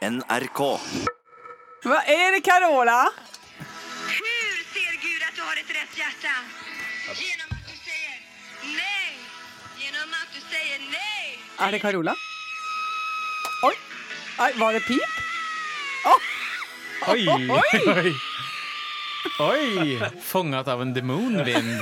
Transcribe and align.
NRK. 0.00 0.60
Hva 1.84 1.98
er 2.08 2.30
det, 2.32 2.40
Carola? 2.44 3.02
Hur 4.08 4.54
ser 4.72 4.94
Gud 5.02 5.26
at 5.26 5.34
du 5.36 5.42
har 5.44 5.60
et 5.60 5.72
rett 5.76 5.98
hjerte? 5.98 6.32
Gjennom 7.20 7.52
at 7.52 7.66
du 7.68 7.74
sier 7.76 8.16
nei. 8.78 9.10
Gjennom 9.82 10.14
at 10.16 10.32
du 10.32 10.40
sier 10.40 10.80
nei. 10.88 11.36
Er 11.66 11.76
det 11.76 11.82
Carola? 11.84 12.14
Oi! 13.68 13.74
Nei, 14.38 14.50
var 14.56 14.78
det 14.78 14.82
pip? 14.88 15.20
Oi! 17.10 17.28
Oi! 17.28 18.16
Oi! 19.50 20.10
Fångat 20.24 20.68
av 20.68 20.80
en 20.80 20.96
demonvind. 20.96 21.76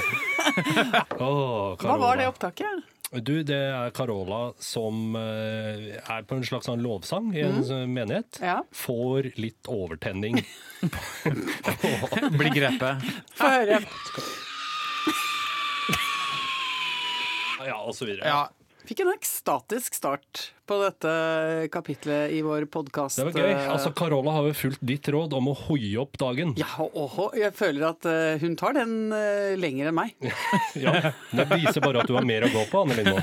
oh, 1.23 1.77
Hva 1.87 1.99
var 2.03 2.19
det 2.19 2.27
opptaket? 2.35 2.83
Du, 3.09 3.39
det 3.43 3.57
er 3.57 3.93
Carola 3.97 4.51
som 4.61 5.15
eh, 5.17 5.95
er 5.97 6.27
på 6.29 6.37
en 6.37 6.45
slags 6.45 6.69
sånn 6.69 6.83
lovsang 6.85 7.31
i 7.33 7.41
en 7.47 7.63
mm. 7.63 7.95
menighet. 7.95 8.41
Ja. 8.45 8.59
Får 8.77 9.31
litt 9.41 9.71
overtenning. 9.73 10.43
Blir 12.39 12.53
grepet. 12.53 13.09
Få 13.39 13.49
høre. 13.55 13.81
ja, 17.65 17.79
og 17.81 17.97
så 17.97 18.11
videre. 18.11 18.29
Ja. 18.29 18.45
Fikk 18.89 19.03
en 19.05 19.11
ekstatisk 19.13 19.99
start 19.99 20.47
på 20.65 20.77
dette 20.81 21.11
kapitlet 21.73 22.33
i 22.33 22.39
vår 22.41 22.65
podkast. 22.73 23.19
Det 23.21 23.27
var 23.27 23.35
gøy. 23.37 23.51
Altså, 23.69 23.91
Carola 23.93 24.33
har 24.39 24.47
jo 24.49 24.55
fulgt 24.57 24.81
ditt 24.89 25.11
råd 25.13 25.35
om 25.37 25.51
å 25.51 25.55
hoie 25.67 25.91
opp 26.01 26.17
dagen. 26.21 26.55
Ja, 26.57 26.71
og 26.81 27.37
Jeg 27.37 27.53
føler 27.59 27.91
at 27.91 28.09
eh, 28.09 28.39
hun 28.41 28.57
tar 28.57 28.79
den 28.79 29.13
eh, 29.13 29.53
lenger 29.61 29.91
enn 29.91 29.99
meg. 29.99 30.15
Ja, 30.85 31.13
Det 31.37 31.45
viser 31.53 31.85
bare 31.85 32.01
at 32.01 32.09
du 32.09 32.17
har 32.17 32.25
mer 32.25 32.47
å 32.49 32.51
gå 32.55 32.65
på, 32.71 32.81
Anne 32.87 32.97
Lindmo. 32.97 33.21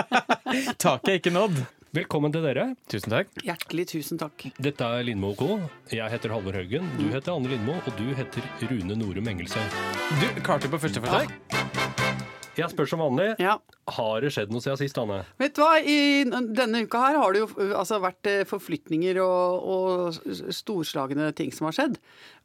Taket 0.86 1.12
er 1.12 1.20
ikke 1.20 1.34
nådd. 1.36 1.60
Velkommen 1.98 2.32
til 2.32 2.48
dere. 2.48 2.70
Tusen 2.88 3.12
takk. 3.12 3.36
Hjertelig 3.44 3.90
tusen 3.92 4.20
takk. 4.24 4.48
Dette 4.56 4.88
er 4.88 5.04
Lindmo 5.04 5.34
Co. 5.36 5.58
Jeg 5.92 6.08
heter 6.16 6.32
Halvor 6.32 6.56
Haugen. 6.56 6.88
Du 6.96 7.10
heter 7.12 7.36
Anne 7.36 7.52
Lindmo, 7.52 7.76
og 7.84 8.00
du 8.00 8.08
heter 8.16 8.48
Rune 8.72 8.96
Norum 8.96 9.28
Engelsøy. 9.36 9.68
Du 10.16 10.28
klarte 10.40 10.72
på 10.72 10.80
første 10.80 11.04
forsøk. 11.04 12.36
Jeg 12.58 12.72
spør 12.72 12.90
som 12.90 13.02
vanlig. 13.02 13.30
Ja. 13.42 13.56
Har 13.96 14.24
det 14.24 14.32
skjedd 14.34 14.52
noe 14.52 14.64
siden 14.64 14.80
sist, 14.80 14.98
Anne? 15.00 15.22
Vet 15.40 15.56
du 15.56 15.62
hva, 15.62 15.78
i 15.78 16.24
denne 16.26 16.84
uka 16.84 17.02
her 17.06 17.18
har 17.22 17.34
det 17.34 17.44
jo 17.44 17.50
uh, 17.54 17.74
altså, 17.80 18.00
vært 18.02 18.30
eh, 18.30 18.44
forflytninger 18.48 19.20
og, 19.24 19.68
og 19.74 20.54
storslagne 20.54 21.30
ting 21.38 21.54
som 21.54 21.70
har 21.70 21.78
skjedd. 21.78 21.98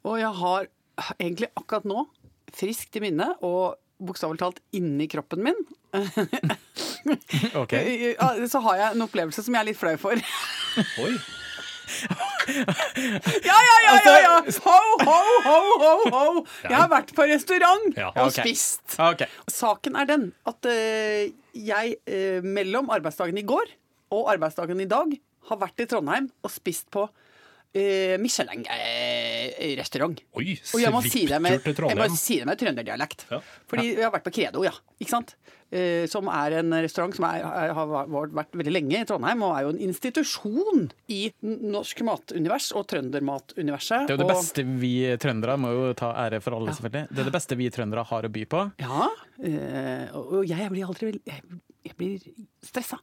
Og 0.06 0.20
jeg 0.22 0.32
har 0.40 0.68
egentlig 1.18 1.50
akkurat 1.58 1.88
nå, 1.90 2.06
friskt 2.54 2.94
i 3.00 3.02
minne 3.02 3.32
og 3.42 3.80
bokstavelig 4.04 4.40
talt 4.42 4.60
inni 4.74 5.06
kroppen 5.10 5.42
min, 5.46 5.60
Ok. 7.62 7.74
så 8.52 8.60
har 8.66 8.80
jeg 8.80 8.96
en 8.96 9.06
opplevelse 9.06 9.44
som 9.44 9.54
jeg 9.54 9.62
er 9.62 9.70
litt 9.70 9.78
flau 9.78 9.94
for. 10.00 10.18
Oi! 11.04 11.14
Ja, 13.44 13.56
ja, 13.68 13.76
ja, 13.84 13.94
ja! 14.04 14.14
ja. 14.22 14.34
Ho, 14.64 14.76
ho, 15.04 15.16
ho, 15.44 15.56
ho, 15.82 15.92
ho! 16.14 16.24
Jeg 16.64 16.76
har 16.76 16.88
vært 16.92 17.12
på 17.16 17.26
restaurant 17.30 17.96
Ja. 17.98 18.10
og 18.14 18.28
Ok. 18.30 18.38
spist. 18.40 18.82
Ok. 19.00 19.24
Saken 19.50 19.96
er 20.00 20.08
den 20.10 20.26
at 20.48 20.68
eh, 20.70 21.32
jeg 21.54 21.96
eh, 22.06 22.40
mellom 22.44 22.90
arbeidsdagen 22.94 23.38
i 23.40 23.46
går 23.46 23.72
og 24.14 24.30
arbeidsdagen 24.34 24.80
i 24.80 24.88
dag 24.90 25.14
har 25.50 25.60
vært 25.60 25.84
i 25.84 25.88
Trondheim 25.90 26.30
og 26.44 26.50
spist 26.52 26.88
på 26.94 27.06
uh, 27.74 28.14
Michelin-restaurant. 28.22 30.20
Oi, 30.38 30.54
og 30.74 30.80
jeg 30.82 30.92
må 30.94 31.02
si 31.04 31.24
det 31.30 31.40
med, 31.42 31.60
til 31.64 31.72
jeg 31.74 31.76
må 31.76 32.06
Trondheim. 32.06 32.16
si 32.18 32.38
det 32.40 32.46
med 32.48 32.60
trønderdialekt. 32.60 33.26
Ja. 33.32 33.40
Fordi 33.70 33.86
vi 33.96 34.02
har 34.04 34.12
vært 34.14 34.26
på 34.28 34.32
Credo, 34.36 34.64
ja. 34.66 34.72
Ikke 35.00 35.14
sant? 35.16 35.34
Uh, 35.74 36.04
som 36.10 36.28
er 36.30 36.58
en 36.60 36.70
restaurant 36.84 37.14
som 37.16 37.24
er, 37.26 37.42
har 37.74 37.86
vært 38.30 38.52
veldig 38.54 38.74
lenge 38.74 39.00
i 39.00 39.06
Trondheim, 39.08 39.42
og 39.42 39.56
er 39.56 39.62
jo 39.66 39.72
en 39.74 39.80
institusjon 39.88 40.84
i 41.10 41.20
norsk 41.42 42.04
matunivers 42.06 42.68
og 42.78 42.86
trøndermatuniverset. 42.92 44.06
Det 44.06 44.14
er 44.14 44.18
jo 44.18 44.22
det 44.22 44.28
og- 44.28 44.34
beste 44.36 44.66
vi 44.84 44.92
trøndere 45.18 45.56
må 45.58 45.72
jo 45.74 45.88
ta 45.98 46.12
ære 46.26 46.38
for 46.44 46.54
alle, 46.58 46.70
selvfølgelig. 46.76 47.08
Det 47.10 47.18
er 47.24 47.30
det 47.30 47.36
beste 47.38 47.58
vi 47.58 47.70
trøndere 47.74 48.04
har 48.06 48.22
å 48.28 48.32
by 48.38 48.44
på. 48.54 48.62
Ja, 48.84 49.08
uh, 49.10 50.04
og 50.20 50.44
jeg 50.46 50.70
blir 50.70 50.86
aldri 50.86 51.10
vel- 51.10 51.22
Jeg, 51.24 51.42
jeg 51.84 51.96
blir 51.98 52.18
stressa 52.62 52.98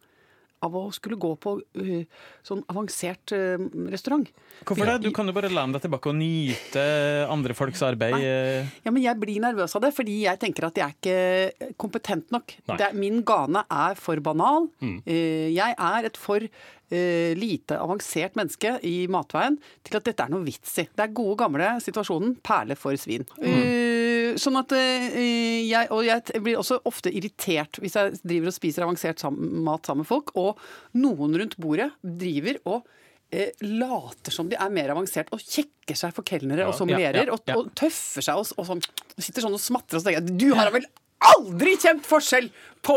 av 0.66 0.75
å 0.77 0.83
skulle 0.95 1.17
gå 1.22 1.31
på 1.41 1.55
uh, 1.59 2.23
sånn 2.45 2.63
avansert 2.72 3.33
uh, 3.35 3.61
restaurant. 3.91 4.27
Hvorfor 4.66 4.89
det? 4.91 4.97
Du 5.03 5.11
kan 5.16 5.29
jo 5.29 5.35
bare 5.35 5.49
lene 5.51 5.75
deg 5.77 5.85
tilbake 5.85 6.11
og 6.11 6.17
nyte 6.19 6.83
andre 7.31 7.55
folks 7.57 7.81
arbeid. 7.88 8.17
Ja, 8.22 8.91
men 8.94 9.01
jeg 9.03 9.17
blir 9.22 9.41
nervøs 9.44 9.73
av 9.77 9.85
det, 9.85 9.94
fordi 9.97 10.19
jeg 10.25 10.41
tenker 10.41 10.67
at 10.69 10.77
jeg 10.77 10.85
er 10.85 10.97
ikke 10.97 11.72
kompetent 11.81 12.29
nok. 12.33 12.53
Det 12.77 12.91
min 12.97 13.23
gane 13.25 13.63
er 13.72 13.97
for 13.99 14.22
banal. 14.23 14.69
Eh, 14.81 15.49
Jeg 15.55 15.75
er 15.77 16.07
et 16.11 16.17
for 16.19 16.45
lite 16.91 17.78
avansert 17.79 18.35
menneske 18.35 18.73
i 18.83 19.05
matveien 19.07 19.55
til 19.88 19.95
at 19.95 20.03
dette 20.09 20.25
er 20.25 20.33
noe 20.33 20.43
vits 20.43 20.73
i. 20.81 20.88
Det 20.91 21.05
er 21.05 21.13
gode, 21.16 21.38
gamle 21.39 21.69
situasjonen 21.79 22.33
perle 22.43 22.75
for 22.75 22.97
svin. 22.99 23.23
Eh, 23.39 23.91
Sånn 24.40 24.59
at 24.59 24.74
eh, 24.78 25.19
jeg, 25.68 25.90
Og 25.96 26.06
jeg 26.06 26.42
blir 26.44 26.59
også 26.59 26.80
ofte 26.88 27.12
irritert 27.14 27.80
hvis 27.81 27.97
jeg 27.97 28.18
driver 28.22 28.52
og 28.52 28.56
spiser 28.56 28.86
avansert 28.86 29.24
mat 29.36 29.88
sammen 29.88 30.06
med 30.06 30.09
folk, 30.09 30.34
og 30.40 30.59
noen 31.00 31.38
rundt 31.42 31.58
bordet 31.62 31.90
driver 32.02 32.59
og 32.72 32.90
eh, 33.34 33.52
later 33.66 34.36
som 34.36 34.50
de 34.52 34.59
er 34.59 34.74
mer 34.74 34.94
avansert 34.94 35.31
og 35.36 35.44
kjekker 35.44 35.97
seg 35.97 36.16
for 36.16 36.28
kelnere 36.28 36.68
og 36.70 36.75
sommelierer 36.78 37.24
ja, 37.24 37.30
ja, 37.30 37.36
og, 37.36 37.46
ja. 37.47 37.59
og 37.59 37.72
tøffer 37.78 38.25
seg 38.25 38.41
og, 38.41 38.52
og 38.58 38.70
sånn, 38.70 38.84
og 39.16 39.24
sitter 39.25 39.47
sånn 39.47 39.58
og 39.58 39.64
smatrer 39.64 40.00
og 40.00 40.03
så 40.03 40.09
tenker 40.09 40.22
jeg 40.22 40.40
du 40.41 40.58
har 40.58 40.74
vel 40.75 40.88
aldri 41.30 41.76
kjent 41.80 42.06
forskjell 42.08 42.50
på 42.82 42.96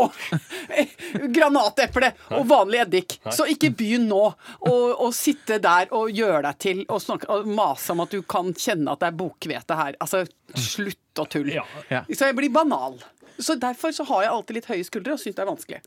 granateple 1.37 2.11
og 2.39 2.47
vanlig 2.49 2.81
eddik. 2.87 3.17
Så 3.33 3.47
ikke 3.53 3.71
begynn 3.77 4.07
nå 4.09 4.23
å 4.71 5.11
sitte 5.15 5.59
der 5.63 5.93
og 5.95 6.13
gjøre 6.15 6.45
deg 6.49 6.61
til 6.65 6.83
og, 6.87 7.03
snakke, 7.05 7.29
og 7.29 7.49
mase 7.49 7.93
om 7.93 8.05
at 8.05 8.15
du 8.15 8.23
kan 8.25 8.53
kjenne 8.57 8.95
at 8.95 9.03
det 9.03 9.11
er 9.11 9.19
bokhvete 9.19 9.79
her. 9.79 9.99
Altså, 10.01 10.25
slutt 10.57 11.21
å 11.21 11.29
tulle. 11.31 11.59
Ja. 11.61 11.67
Ja. 11.93 12.03
Så 12.09 12.31
jeg 12.31 12.39
blir 12.41 12.53
banal. 12.55 12.97
Så 13.39 13.59
derfor 13.61 13.93
så 13.93 14.07
har 14.09 14.25
jeg 14.25 14.33
alltid 14.33 14.61
litt 14.61 14.71
høye 14.71 14.87
skuldre 14.87 15.17
og 15.17 15.21
syns 15.23 15.37
det 15.37 15.45
er 15.45 15.51
vanskelig. 15.51 15.83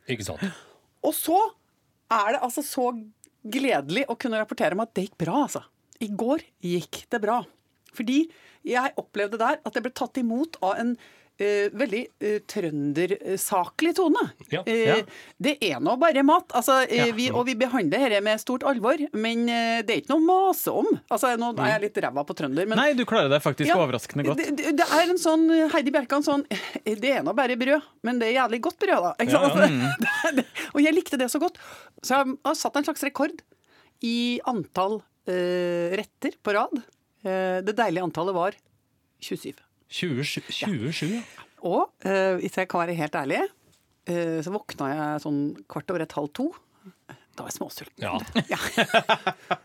Og 1.08 1.16
så 1.16 1.40
er 2.14 2.36
det 2.36 2.44
altså 2.46 2.64
så 2.66 2.92
gledelig 3.48 4.06
å 4.12 4.16
kunne 4.20 4.40
rapportere 4.42 4.76
om 4.76 4.84
at 4.84 4.94
det 4.96 5.08
gikk 5.08 5.20
bra, 5.24 5.44
altså. 5.48 5.64
I 6.04 6.12
går 6.14 6.44
gikk 6.62 7.06
det 7.10 7.22
bra. 7.24 7.42
Fordi 7.98 8.26
jeg 8.68 8.94
opplevde 9.00 9.40
der 9.42 9.62
at 9.66 9.78
jeg 9.78 9.86
ble 9.86 9.94
tatt 9.96 10.20
imot 10.22 10.60
av 10.62 10.76
en 10.82 10.98
eh, 11.42 11.68
veldig 11.78 12.04
uh, 12.24 12.38
trøndersaklig 12.50 13.94
tone. 13.98 14.24
Ja, 14.52 14.64
Eh, 14.68 14.84
ja. 14.88 14.96
Det 15.40 15.54
er 15.64 15.80
nå 15.84 15.94
bare 16.02 16.24
mat. 16.26 16.52
Altså, 16.58 16.82
eh, 16.90 17.12
vi, 17.16 17.30
og 17.32 17.46
vi 17.48 17.56
behandler 17.60 18.08
dette 18.10 18.24
med 18.26 18.42
stort 18.42 18.66
alvor, 18.68 19.00
men 19.16 19.46
eh, 19.48 19.80
det 19.86 19.94
er 19.94 20.02
ikke 20.02 20.14
noe 20.16 20.24
å 20.24 20.28
mase 20.28 20.74
om. 20.74 20.90
Altså, 21.14 21.34
nå 21.40 21.54
er 21.56 21.76
jeg 21.76 21.84
litt 21.88 22.00
ræva 22.04 22.24
på 22.28 22.36
trønder, 22.38 22.68
men 22.70 22.80
Nei, 22.80 22.90
du 22.98 23.06
klarer 23.08 23.32
deg 23.32 23.44
faktisk 23.44 23.74
overraskende 23.76 24.26
godt. 24.28 24.44
Det, 24.44 24.74
det, 24.80 24.88
er 24.98 25.14
en 25.14 25.22
sånn 25.22 25.46
Heidi 25.74 25.94
Bjerkan 25.94 26.26
sånn 26.26 26.44
Det 26.48 27.12
er 27.12 27.24
nå 27.26 27.34
bare 27.38 27.58
brød, 27.60 27.86
men 28.08 28.20
det 28.22 28.32
er 28.32 28.40
jævlig 28.42 28.62
godt 28.68 28.82
brød, 28.84 29.08
da. 29.08 29.14
Det, 30.38 30.44
og 30.74 30.82
jeg 30.84 30.94
likte 30.96 31.20
det 31.20 31.30
så 31.32 31.40
godt. 31.42 31.60
Så 32.04 32.18
jeg 32.18 32.36
har 32.44 32.58
satt 32.58 32.76
en 32.80 32.86
slags 32.88 33.04
rekord 33.06 33.38
i 34.06 34.40
antall 34.50 35.00
eh, 35.30 35.94
retter 35.98 36.36
på 36.44 36.56
rad. 36.58 36.82
Eh, 37.24 37.60
det 37.66 37.76
deilige 37.78 38.06
antallet 38.06 38.36
var 38.36 38.58
27. 39.24 39.54
27, 39.90 40.42
27 40.52 41.14
ja. 41.16 41.22
Og 41.68 41.90
eh, 42.06 42.36
hvis 42.42 42.58
jeg 42.60 42.68
kan 42.70 42.84
være 42.84 42.96
helt 43.00 43.16
ærlig, 43.18 43.40
eh, 44.08 44.38
så 44.46 44.52
våkna 44.54 44.90
jeg 44.94 45.22
sånn 45.24 45.40
kvart 45.70 45.90
over 45.94 46.04
et 46.06 46.14
halv 46.18 46.30
to. 46.38 46.50
Da 47.38 47.46
var 47.46 47.50
jeg 47.52 47.58
småsulten. 47.58 48.02
Ja. 48.04 48.18
Ja. 48.54 48.60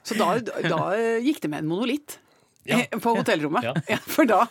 Så 0.04 0.16
da, 0.18 0.30
da 0.40 0.80
gikk 1.24 1.40
det 1.44 1.50
med 1.52 1.64
en 1.64 1.70
monolitt 1.72 2.18
Ja. 2.68 2.78
på 3.02 3.16
hotellrommet. 3.18 3.64
For 4.06 4.24
da 4.28 4.44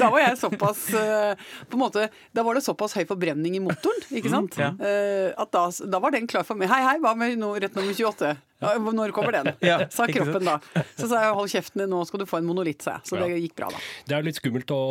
da, 0.00 0.08
var 0.10 0.20
jeg 0.22 0.38
såpass 0.40 0.82
eh, 0.98 1.34
På 1.68 1.76
en 1.78 1.82
måte, 1.84 2.06
Da 2.34 2.44
var 2.46 2.56
det 2.58 2.64
såpass 2.64 2.94
høy 2.98 3.04
forbrenning 3.08 3.56
i 3.58 3.62
motoren, 3.62 4.02
ikke 4.10 4.32
sant? 4.32 4.56
ja. 4.60 4.72
Eh, 4.78 5.30
at 5.38 5.52
da, 5.54 5.66
da 5.92 6.00
var 6.02 6.14
den 6.14 6.26
klar 6.30 6.46
for 6.46 6.58
meg. 6.58 6.70
Hei, 6.72 6.80
hei, 6.86 6.96
hva 7.02 7.14
med 7.18 7.38
no, 7.40 7.52
rett 7.60 7.74
nummer 7.78 7.94
28? 7.94 8.32
Ja, 8.62 8.74
Når 8.78 9.10
kommer 9.16 9.34
den? 9.34 9.52
Ja, 9.64 9.80
sa 9.94 10.06
kroppen 10.10 10.46
da. 10.46 10.58
Så 10.98 11.08
sa 11.10 11.24
jeg 11.24 11.34
hold 11.34 11.50
kjeften 11.50 11.82
din, 11.82 11.90
nå 11.90 12.02
skal 12.06 12.22
du 12.22 12.28
få 12.30 12.38
en 12.38 12.46
monolitt, 12.46 12.82
sa 12.84 12.98
jeg. 12.98 13.08
Så 13.10 13.18
Ja. 13.18 13.26
det 13.26 13.40
gikk 13.42 13.56
bra, 13.58 13.70
da. 13.74 13.80
Det 14.06 14.18
er 14.18 14.26
litt 14.28 14.38
skummelt 14.38 14.70
å 14.74 14.82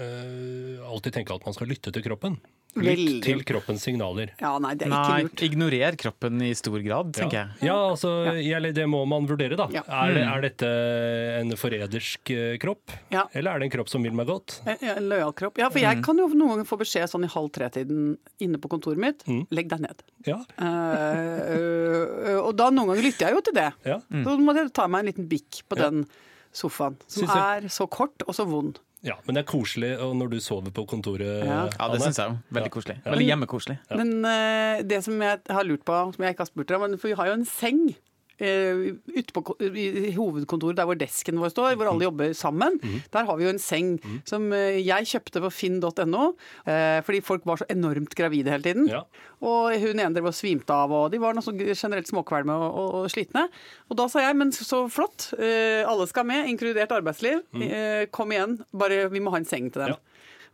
uh, 0.00 0.88
alltid 0.88 1.18
tenke 1.18 1.36
at 1.36 1.44
man 1.44 1.56
skal 1.56 1.68
lytte 1.68 1.92
til 1.92 2.04
kroppen. 2.06 2.38
Lytt 2.76 3.24
til 3.24 3.40
kroppens 3.44 3.82
signaler. 3.82 4.30
Ja, 4.40 4.52
nei, 4.62 4.74
det 4.78 4.86
er 4.86 4.92
ikke 4.92 5.08
Nei, 5.10 5.22
lurt. 5.26 5.42
ignorer 5.42 5.96
kroppen 5.98 6.42
i 6.46 6.52
stor 6.54 6.78
grad, 6.84 7.12
tenker 7.16 7.34
Ja, 7.34 7.44
jeg. 7.58 7.66
ja 7.66 7.74
altså, 7.90 8.10
ja. 8.38 8.60
det 8.60 8.86
må 8.88 9.00
man 9.10 9.26
vurdere, 9.26 9.56
da. 9.58 9.66
Ja. 9.74 9.82
Er, 9.88 10.14
det, 10.14 10.22
er 10.22 10.40
dette 10.46 10.70
en 11.40 11.50
forrædersk 11.58 12.30
eh, 12.30 12.54
kropp? 12.62 12.94
Ja. 13.10 13.24
Eller 13.34 13.52
er 13.56 13.58
det 13.64 13.68
en 13.70 13.74
kropp 13.74 13.88
som 13.90 14.02
vil 14.06 14.12
meg 14.14 14.26
godt? 14.30 14.60
En- 14.66 14.78
En 14.96 15.08
lojal 15.10 15.32
kropp. 15.34 15.58
Ja, 15.58 15.68
for 15.68 15.80
jeg 15.82 16.02
kan 16.04 16.16
jo 16.22 16.28
noen 16.28 16.54
ganger 16.54 16.68
få 16.70 16.78
beskjed 16.78 17.10
sånn 17.10 17.24
i 17.26 17.32
halv 17.32 17.50
tre-tiden 17.50 18.16
inne 18.38 18.58
på 18.62 18.68
kontoret 18.70 18.98
mitt. 19.02 19.24
Legg 19.50 19.68
deg 19.68 19.80
ned. 19.80 20.02
Ja. 20.26 20.38
Eh, 20.58 21.40
øh, 21.56 22.40
og 22.46 22.54
da 22.58 22.70
noen 22.70 22.92
ganger 22.92 23.02
lytter 23.06 23.28
jeg 23.28 23.34
jo 23.38 23.40
til 23.50 23.56
det. 23.58 23.70
ja. 23.86 23.98
Så 24.10 24.36
må 24.40 24.54
jeg 24.56 24.72
ta 24.76 24.86
meg 24.90 25.00
en 25.04 25.10
liten 25.12 25.28
bikk 25.30 25.62
på 25.68 25.76
Ja. 25.78 25.90
den 25.90 26.06
sofaen, 26.52 26.96
som 27.06 27.28
er 27.30 27.68
så 27.70 27.86
kort 27.88 28.22
og 28.26 28.34
så 28.34 28.46
vond. 28.48 28.78
Ja, 29.06 29.16
Men 29.24 29.36
det 29.36 29.44
er 29.44 29.48
koselig 29.48 29.94
og 30.04 30.12
når 30.18 30.34
du 30.34 30.38
sover 30.44 30.72
på 30.76 30.84
kontoret. 30.88 31.40
Ja. 31.46 31.62
Ja, 31.72 31.88
det 31.92 32.02
syns 32.02 32.18
jeg 32.20 32.34
òg. 32.34 32.36
Veldig 32.52 32.72
koselig. 32.74 32.96
Ja. 33.00 33.14
Veldig 33.14 33.28
hjemmekoselig. 33.30 33.76
Men 33.96 34.12
uh, 34.26 34.82
det 34.84 35.00
som 35.06 35.22
jeg 35.24 35.40
har 35.48 35.68
lurt 35.68 35.84
på, 35.88 35.96
som 36.14 36.26
jeg 36.26 36.36
ikke 36.36 36.44
har 36.44 36.50
spurt 36.50 36.68
dere 36.68 36.84
om, 36.84 36.98
for 37.00 37.08
vi 37.08 37.16
har 37.16 37.30
jo 37.30 37.38
en 37.38 37.48
seng 37.48 37.80
ute 38.40 39.34
på 39.36 39.42
i, 39.60 40.12
hovedkontoret, 40.16 40.78
der 40.78 40.88
hvor 40.88 40.98
desken 40.98 41.40
vår 41.40 41.52
står, 41.52 41.76
hvor 41.78 41.90
alle 41.90 42.06
jobber 42.06 42.32
sammen. 42.36 42.78
Der 43.12 43.26
har 43.28 43.38
vi 43.38 43.46
jo 43.46 43.52
en 43.52 43.62
seng 43.62 43.92
som 44.28 44.48
eh, 44.56 44.80
jeg 44.80 45.08
kjøpte 45.12 45.42
på 45.44 45.52
finn.no, 45.52 46.24
eh, 46.64 47.00
fordi 47.06 47.22
folk 47.26 47.46
var 47.48 47.60
så 47.60 47.68
enormt 47.72 48.16
gravide 48.18 48.52
hele 48.52 48.66
tiden. 48.66 48.88
Ja. 48.90 49.04
Og 49.40 49.72
hun 49.80 50.00
ene 50.00 50.12
drev 50.16 50.30
og 50.30 50.36
svimte 50.36 50.74
av, 50.74 50.92
og 50.92 51.10
de 51.12 51.20
var 51.22 51.36
noe 51.36 51.44
så 51.44 51.54
generelt 51.54 52.08
småkvalme 52.10 52.56
og, 52.56 52.68
og, 52.70 52.90
og 53.02 53.12
slitne. 53.12 53.46
Og 53.88 53.98
da 54.00 54.08
sa 54.12 54.24
jeg, 54.24 54.36
men 54.40 54.52
så 54.56 54.84
flott, 54.92 55.30
eh, 55.38 55.82
alle 55.88 56.08
skal 56.10 56.28
med, 56.28 56.48
inkludert 56.52 56.92
arbeidsliv. 56.96 57.42
Eh, 57.60 58.06
kom 58.14 58.32
igjen, 58.34 58.60
bare 58.72 59.06
vi 59.12 59.22
må 59.22 59.32
ha 59.34 59.40
en 59.40 59.48
seng 59.48 59.70
til 59.72 59.84
dem. 59.86 59.96
Ja. 59.96 60.06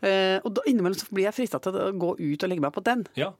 Eh, 0.04 0.38
og 0.44 0.52
da 0.58 0.64
innimellom 0.68 0.98
så 0.98 1.08
blir 1.10 1.28
jeg 1.28 1.36
frista 1.38 1.60
til 1.62 1.76
å 1.76 1.90
gå 1.96 2.14
ut 2.18 2.44
og 2.44 2.50
legge 2.50 2.64
meg 2.64 2.74
på 2.74 2.84
den. 2.84 3.06
Ja. 3.18 3.32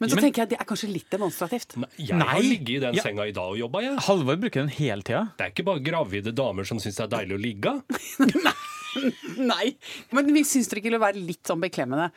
Men 0.00 0.08
så 0.08 0.16
Men- 0.16 0.24
tenker 0.24 0.40
jeg 0.40 0.46
at 0.48 0.52
det 0.54 0.60
er 0.60 0.64
kanskje 0.70 0.88
litt 0.94 1.10
demonstrativt. 1.12 1.76
Nei, 1.76 1.88
jeg 1.98 2.16
har 2.18 2.40
ligget 2.40 2.70
i 2.76 2.78
den 2.86 2.94
Ja. 2.96 3.02
senga 3.04 3.26
i 3.28 3.32
dag 3.36 3.50
og 3.52 3.58
jobba, 3.58 3.82
jeg. 3.84 3.98
Halvor 4.06 4.36
bruker 4.40 4.60
den 4.64 4.68
hele 4.72 5.02
tida. 5.02 5.26
Det 5.36 5.44
er 5.46 5.50
ikke 5.52 5.64
bare 5.68 5.80
gravide 5.84 6.32
damer 6.34 6.64
som 6.64 6.78
syns 6.78 6.96
det 6.96 7.04
er 7.12 7.16
deilig 7.18 7.36
å 7.36 7.42
ligge. 7.44 7.74
Nei! 9.38 9.76
Men 10.10 10.32
vi 10.34 10.42
syns 10.42 10.68
det 10.68 10.80
ikke 10.80 10.90
det 10.90 10.98
vil 10.98 11.04
være 11.04 11.20
litt 11.26 11.44
sånn 11.46 11.60
beklemmende 11.62 12.10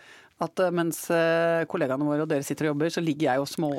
at 0.43 0.59
eh, 0.59 0.71
mens 0.75 1.03
eh, 1.13 1.63
kollegaene 1.69 2.03
våre 2.07 2.23
og 2.25 2.29
dere 2.31 2.43
sitter 2.43 2.65
og 2.67 2.73
jobber, 2.73 2.89
så 2.91 3.03
ligger 3.05 3.29
jeg 3.29 3.43
og 3.43 3.47
små, 3.47 3.69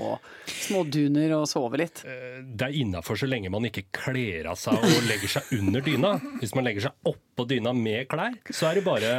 småduner 0.47 1.35
og 1.37 1.49
sover 1.51 1.83
litt. 1.83 2.05
Det 2.05 2.69
er 2.69 2.77
innafor 2.79 3.19
så 3.21 3.27
lenge 3.29 3.51
man 3.53 3.67
ikke 3.69 3.87
kler 3.93 4.47
av 4.53 4.57
seg 4.61 4.79
og 4.79 5.09
legger 5.09 5.29
seg 5.35 5.51
under 5.59 5.85
dyna. 5.85 6.13
Hvis 6.41 6.55
man 6.55 6.65
legger 6.69 6.87
seg 6.87 7.11
oppå 7.11 7.49
dyna 7.51 7.75
med 7.77 8.07
klær, 8.13 8.37
så 8.55 8.71
er 8.71 8.79
det 8.81 8.85
bare 8.87 9.11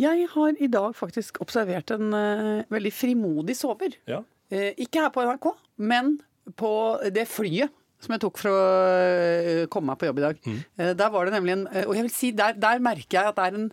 Jeg 0.00 0.26
har 0.32 0.56
i 0.62 0.70
dag 0.72 0.96
faktisk 0.96 1.40
observert 1.44 1.92
en 1.94 2.14
uh, 2.14 2.64
veldig 2.72 2.92
frimodig 2.94 3.56
sover. 3.58 3.96
Ja. 4.08 4.22
Uh, 4.52 4.70
ikke 4.80 5.04
her 5.04 5.12
på 5.12 5.24
NRK, 5.28 5.52
men 5.84 6.16
på 6.58 6.72
det 7.14 7.26
flyet 7.30 7.72
som 8.02 8.16
jeg 8.16 8.22
tok 8.24 8.40
for 8.40 8.50
å 8.50 8.62
uh, 8.62 9.66
komme 9.72 9.92
meg 9.92 10.00
på 10.00 10.08
jobb 10.08 10.22
i 10.22 10.24
dag. 10.24 10.40
Eh, 10.50 10.94
der 10.98 11.12
var 11.14 11.28
det 11.28 11.36
nemlig 11.36 11.54
en 11.54 11.68
Og 11.84 11.94
jeg 11.94 12.08
vil 12.08 12.14
si, 12.14 12.32
der, 12.34 12.56
der 12.58 12.82
merker 12.82 13.20
jeg 13.20 13.30
at 13.30 13.38
det 13.38 13.44
er 13.46 13.58
en 13.60 13.70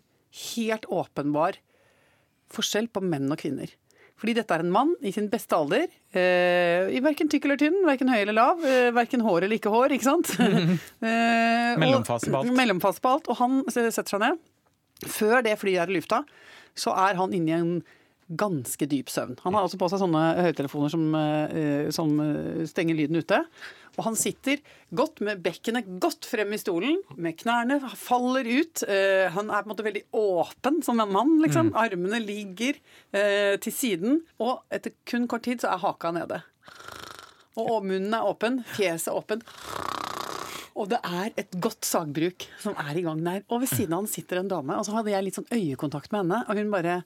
helt 0.54 0.86
åpenbar 0.94 1.58
forskjell 2.54 2.90
på 2.94 3.02
menn 3.06 3.30
og 3.32 3.42
kvinner. 3.42 3.72
Fordi 4.20 4.36
dette 4.36 4.52
er 4.52 4.66
en 4.66 4.74
mann 4.74 4.92
i 5.06 5.14
sin 5.16 5.30
beste 5.32 5.56
alder. 5.56 5.88
Eh, 6.12 6.90
I 6.92 7.00
verken 7.04 7.30
tykk 7.32 7.48
eller 7.48 7.60
tynn, 7.62 7.78
verken 7.88 8.12
høy 8.12 8.18
eller 8.20 8.36
lav. 8.36 8.64
Eh, 8.68 8.90
verken 8.96 9.24
hår 9.24 9.46
eller 9.46 9.56
ikke 9.56 9.72
hår, 9.72 9.96
ikke 9.96 10.08
sant? 10.10 10.34
eh, 10.40 11.78
Mellomfase 11.80 12.28
på 12.28 12.42
alt. 12.42 12.52
Mellomfase 12.58 13.04
på 13.04 13.14
alt. 13.16 13.30
Og 13.32 13.40
han 13.40 13.62
setter 13.72 14.10
seg 14.12 14.24
ned. 14.26 14.42
Før 15.08 15.44
det 15.46 15.60
flyet 15.62 15.86
er 15.86 15.94
i 15.94 16.00
lufta, 16.00 16.24
så 16.78 16.96
er 17.08 17.20
han 17.20 17.34
inne 17.36 17.52
i 17.52 17.58
en 17.60 17.74
ganske 18.30 18.86
dyp 18.86 19.10
søvn. 19.10 19.38
Han 19.44 19.56
har 19.58 19.66
altså 19.66 19.80
på 19.82 19.88
seg 19.90 20.02
sånne 20.04 20.24
høyttelefoner 20.46 20.92
som, 20.94 21.06
eh, 21.18 21.90
som 21.94 22.12
eh, 22.22 22.66
stenger 22.70 22.98
lyden 22.98 23.18
ute. 23.24 23.42
Og 23.98 24.06
han 24.06 24.16
sitter 24.16 24.62
godt 24.96 25.20
med 25.26 25.42
bekkenet 25.44 25.90
godt 26.00 26.28
frem 26.30 26.54
i 26.54 26.60
stolen, 26.62 27.02
med 27.18 27.40
knærne 27.42 27.80
faller 27.98 28.46
ut. 28.46 28.84
Eh, 28.86 29.28
han 29.34 29.50
er 29.50 29.64
på 29.64 29.68
en 29.68 29.74
måte 29.74 29.88
veldig 29.88 30.06
åpen 30.16 30.80
som 30.86 31.02
en 31.02 31.12
mann, 31.16 31.40
liksom. 31.42 31.74
Armene 31.80 32.22
ligger 32.24 32.78
til 33.60 33.74
siden. 33.74 34.22
Og 34.40 34.62
etter 34.72 34.94
kun 35.10 35.28
kort 35.28 35.48
tid 35.48 35.64
så 35.64 35.74
er 35.74 35.82
haka 35.82 36.14
nede. 36.14 36.44
Og 37.60 37.82
munnen 37.84 38.14
er 38.14 38.30
åpen, 38.30 38.62
fjeset 38.78 39.16
åpen. 39.16 39.42
Og 40.76 40.90
det 40.92 41.00
er 41.06 41.32
et 41.40 41.56
godt 41.62 41.88
sagbruk 41.88 42.46
som 42.62 42.76
er 42.80 43.00
i 43.00 43.06
gang 43.06 43.22
der. 43.26 43.46
Og 43.50 43.64
ved 43.64 43.72
siden 43.72 43.96
av 43.96 44.04
han 44.04 44.12
sitter 44.12 44.42
en 44.42 44.52
dame, 44.52 44.78
og 44.78 44.86
så 44.88 44.98
hadde 44.98 45.14
jeg 45.14 45.26
litt 45.26 45.40
sånn 45.40 45.50
øyekontakt 45.54 46.12
med 46.14 46.24
henne, 46.26 46.44
og 46.48 46.60
hun 46.60 46.74
bare 46.74 47.00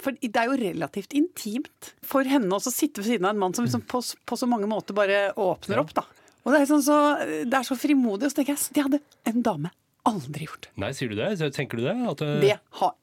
For 0.00 0.16
det 0.16 0.32
er 0.32 0.48
jo 0.48 0.56
relativt 0.56 1.12
intimt 1.12 1.90
for 2.08 2.24
henne 2.24 2.56
å 2.56 2.62
sitte 2.64 3.02
ved 3.02 3.10
siden 3.10 3.26
av 3.28 3.34
en 3.34 3.42
mann 3.42 3.52
som 3.52 3.66
liksom 3.66 3.82
på, 3.84 4.00
på 4.00 4.38
så 4.40 4.48
mange 4.48 4.68
måter 4.70 4.96
bare 4.96 5.26
åpner 5.36 5.82
opp, 5.82 5.92
da. 5.98 6.06
Og 6.42 6.54
det 6.54 6.62
er, 6.62 6.70
sånn 6.70 6.82
så, 6.82 6.96
det 7.44 7.54
er 7.54 7.66
så 7.66 7.76
frimodig, 7.78 8.26
og 8.26 8.32
så 8.32 8.40
tenker 8.40 8.56
jeg 8.56 8.74
det 8.74 8.86
hadde 8.86 9.02
en 9.30 9.44
dame 9.44 9.70
aldri 10.08 10.48
gjort. 10.48 10.70
Nei, 10.80 10.90
sier 10.96 11.12
du 11.12 11.18
det? 11.20 11.28
Tenker 11.54 11.78
du 11.78 11.84
det? 11.84 11.94
At, 12.10 12.24
eh, 12.24 12.40
Det 12.42 12.56
har 12.80 12.96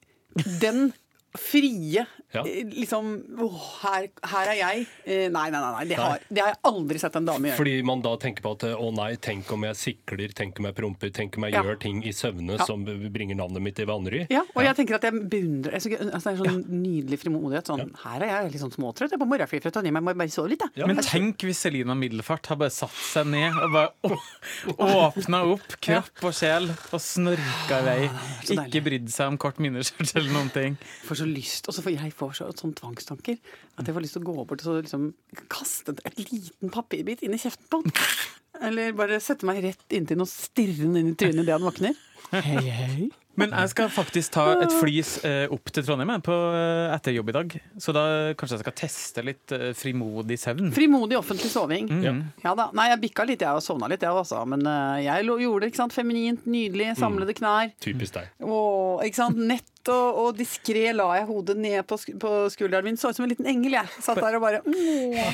Den 0.59 0.91
frie 1.37 2.05
Ja. 2.31 2.41
eh, 2.45 2.63
liksom 2.69 3.23
åh, 3.41 3.59
her, 3.83 4.07
her 4.23 4.47
er 4.51 4.57
jeg. 4.59 4.87
Eh, 5.05 5.29
Nei, 5.33 5.49
nei, 5.49 5.59
nei. 5.59 5.71
nei. 5.73 5.85
Det, 5.89 5.95
har, 5.97 6.19
det 6.29 6.41
har 6.43 6.49
jeg 6.53 6.59
aldri 6.69 6.99
sett 7.01 7.15
en 7.17 7.25
dame 7.25 7.49
gjøre. 7.49 7.57
Fordi 7.57 7.73
man 7.85 8.01
da 8.05 8.11
tenker 8.21 8.41
på 8.45 8.51
at 8.53 8.65
å 8.77 8.89
nei, 8.93 9.15
tenk 9.17 9.49
om 9.53 9.63
jeg 9.65 9.75
sikler, 9.79 10.33
tenk 10.37 10.59
om 10.61 10.65
jeg 10.69 10.75
promper, 10.77 11.09
tenk 11.13 11.37
om 11.37 11.43
jeg 11.47 11.53
Ja. 11.53 11.63
gjør 11.63 11.79
ting 11.81 12.03
i 12.05 12.11
søvne 12.13 12.57
Ja. 12.59 12.65
som 12.65 12.83
bringer 12.85 13.35
navnet 13.35 13.61
mitt 13.65 13.79
i 13.79 13.85
vanry. 13.89 14.27
Ja, 14.29 14.43
og 14.55 14.61
jeg 14.63 14.75
tenker 14.77 14.95
at 14.99 15.03
jeg 15.09 15.13
beundrer 15.29 15.71
jeg 15.73 15.81
synes, 15.81 16.13
altså, 16.13 16.35
Det 16.35 16.47
er 16.47 16.53
sånn 16.53 16.65
nydelig 16.83 17.19
frimodighet. 17.23 17.65
Sånn, 17.65 17.95
Her 18.03 18.21
er 18.21 18.43
jeg 18.43 18.51
litt 18.53 18.61
sånn 18.61 18.73
småtrøtt. 18.77 19.09
Jeg 19.09 19.17
er 19.19 19.25
på 19.25 19.29
morgenfri 19.29 19.61
fra 19.61 19.71
Trondheim, 19.71 19.95
jeg 19.95 20.03
må 20.03 20.15
bare 20.17 20.29
sove 20.29 20.49
litt, 20.49 20.61
jeg. 20.61 20.69
Ja. 20.75 20.85
Men 20.87 20.97
tenk 20.97 21.37
hvis 21.45 21.57
Selina 21.65 21.95
Middelfart 21.95 22.45
har 22.47 22.55
bare 22.57 22.69
satt 22.69 22.93
seg 22.93 23.25
ned 23.27 23.53
og 23.57 23.71
bare 23.73 23.89
åpna 24.77 25.41
opp 25.53 25.75
kropp 25.81 26.23
og 26.29 26.33
sjel 26.35 26.69
og 26.93 27.01
snorka 27.01 27.79
i 27.81 27.85
vei. 27.89 28.09
Ikke 28.55 28.83
brydd 28.85 29.09
seg 29.13 29.33
om 29.33 29.37
kort 29.41 29.59
minneskjørt 29.61 30.15
eller 30.15 30.31
noen 30.35 30.51
ting. 30.53 30.77
får 31.07 31.18
så 31.19 31.27
lyst, 31.29 31.69
og 31.69 31.75
så 31.75 31.83
får 31.85 31.95
jeg 31.95 32.15
får 32.15 32.35
så, 32.39 32.49
sånn 32.57 32.75
tvangstanker 32.77 33.37
at 33.79 33.87
jeg 33.87 33.95
får 33.95 34.05
lyst 34.05 34.17
til 34.17 34.23
å 34.23 34.29
gå 34.29 34.45
bort 34.49 34.63
og 34.63 34.67
så 34.67 34.75
liksom 34.79 35.09
kaste 35.51 35.95
et 36.07 36.19
liten 36.23 36.73
papirbit 36.73 37.23
inn 37.25 37.35
i 37.35 37.41
kjeften 37.41 37.69
på 37.71 37.81
han. 37.83 37.95
Eller 38.69 38.95
bare 38.97 39.21
sette 39.23 39.47
meg 39.47 39.61
rett 39.63 39.95
inntil 39.95 40.17
den 40.17 40.25
og 40.25 40.31
stirre 40.31 40.81
den 40.81 40.97
inn 40.99 41.11
i 41.13 41.17
trynet 41.19 41.45
idet 41.45 41.55
han 41.55 41.67
våkner. 41.67 41.99
Hei, 42.33 42.59
hei. 42.67 43.09
Men 43.39 43.53
jeg 43.55 43.71
skal 43.73 43.89
faktisk 43.93 44.33
ta 44.35 44.45
et 44.63 44.73
flys 44.79 45.13
eh, 45.27 45.45
opp 45.55 45.71
til 45.73 45.85
Trondheim 45.87 46.21
på, 46.25 46.35
eh, 46.57 46.93
etter 46.95 47.15
jobb 47.15 47.31
i 47.31 47.35
dag. 47.39 47.55
Så 47.81 47.95
da 47.95 48.03
kanskje 48.39 48.57
jeg 48.59 48.63
skal 48.65 48.77
teste 48.81 49.23
litt 49.25 49.55
eh, 49.55 49.69
frimodig 49.77 50.37
søvn. 50.41 50.69
Frimodig 50.75 51.17
offentlig 51.19 51.49
soving. 51.53 51.89
Ja. 52.03 52.13
Ja 52.43 52.53
da. 52.59 52.69
Nei, 52.75 52.89
jeg 52.91 53.01
bikka 53.07 53.25
litt, 53.29 53.41
jeg, 53.45 53.55
og 53.55 53.63
sovna 53.65 53.89
litt, 53.91 54.03
jeg 54.05 54.11
også. 54.13 54.43
Men 54.49 54.63
jeg 55.03 55.25
lo- 55.27 55.39
gjorde 55.41 55.65
det, 55.65 55.71
ikke 55.73 55.81
sant. 55.83 55.95
Feminint, 55.95 56.45
nydelig, 56.49 56.91
samlede 56.99 57.35
knær. 57.39 57.71
Typisk 57.83 58.19
deg. 58.19 58.29
Og, 58.45 59.03
ikke 59.07 59.21
sant? 59.23 59.39
Nett 59.49 59.65
og, 59.89 60.19
og 60.21 60.35
diskré 60.37 60.89
la 60.93 61.07
jeg 61.17 61.25
hodet 61.29 61.55
ned 61.57 61.79
på, 61.89 61.97
sk 61.97 62.11
på 62.21 62.33
skulderen 62.53 62.85
min. 62.85 62.97
Så 62.99 63.09
ut 63.09 63.17
som 63.17 63.25
en 63.25 63.31
liten 63.31 63.47
engel, 63.49 63.77
jeg. 63.79 63.89
Satt 64.03 64.19
der 64.21 64.35
og 64.37 64.43
bare 64.43 64.59
Åh, 64.67 65.33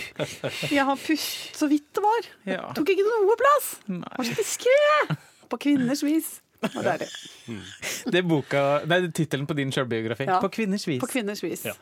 Jeg 0.72 0.86
har 0.88 0.96
pust 1.02 1.58
så 1.58 1.68
vidt 1.72 1.90
det 1.98 2.04
var. 2.06 2.30
Ja. 2.48 2.62
Tok 2.78 2.94
ikke 2.94 3.04
noe 3.08 3.36
plass. 3.42 3.72
Nei. 3.90 4.14
Var 4.16 4.30
så 4.30 4.38
diskré. 4.38 5.18
På 5.52 5.60
kvinners 5.62 6.02
vis. 6.06 6.30
Det 6.62 6.86
er 6.86 6.98
det. 7.04 7.10
Det 8.12 8.22
er 8.22 8.28
boka, 8.28 8.62
nei, 8.90 9.02
tittelen 9.14 9.46
på 9.50 9.58
din 9.58 9.74
sjølbiografi. 9.74 10.28
Ja. 10.30 10.40
På 10.42 10.50
kvinners 10.54 10.88
vis. 10.88 11.02
På 11.02 11.10
kvinners 11.10 11.44
vis. 11.44 11.66
Ja. 11.66 11.74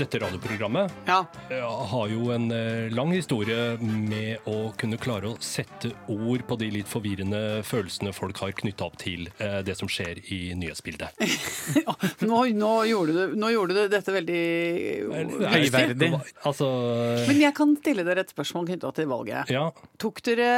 Dette 0.00 0.18
radioprogrammet 0.18 0.90
Ja. 1.06 1.26
ja, 1.50 1.70
har 1.90 2.08
jo 2.08 2.30
en 2.32 2.46
eh, 2.54 2.88
lang 2.94 3.10
historie 3.12 3.74
med 3.80 4.46
å 4.48 4.70
kunne 4.80 4.96
klare 4.96 5.28
å 5.28 5.36
sette 5.44 5.90
ord 6.08 6.46
på 6.48 6.56
de 6.56 6.70
litt 6.72 6.88
forvirrende 6.88 7.60
følelsene 7.68 8.14
folk 8.16 8.40
har 8.40 8.54
knytta 8.56 8.86
opp 8.86 8.96
til 9.02 9.28
eh, 9.36 9.58
det 9.66 9.76
som 9.76 9.90
skjer 9.92 10.22
i 10.32 10.38
nyhetsbildet. 10.56 11.20
Nå, 12.24 12.38
nå, 12.56 12.70
gjorde 12.88 13.12
du, 13.12 13.36
nå 13.36 13.50
gjorde 13.52 13.76
du 13.76 13.82
dette 13.92 14.14
veldig 14.14 14.40
Høyverdig. 15.50 16.10
Altså 16.48 16.70
Men 17.28 17.42
jeg 17.42 17.56
kan 17.60 17.76
stille 17.82 18.06
dere 18.06 18.24
et 18.24 18.32
spørsmål 18.32 18.70
knytta 18.70 18.94
til 18.96 19.10
valget. 19.10 19.52
Ja. 19.52 19.66
Tok 20.00 20.24
dere 20.30 20.48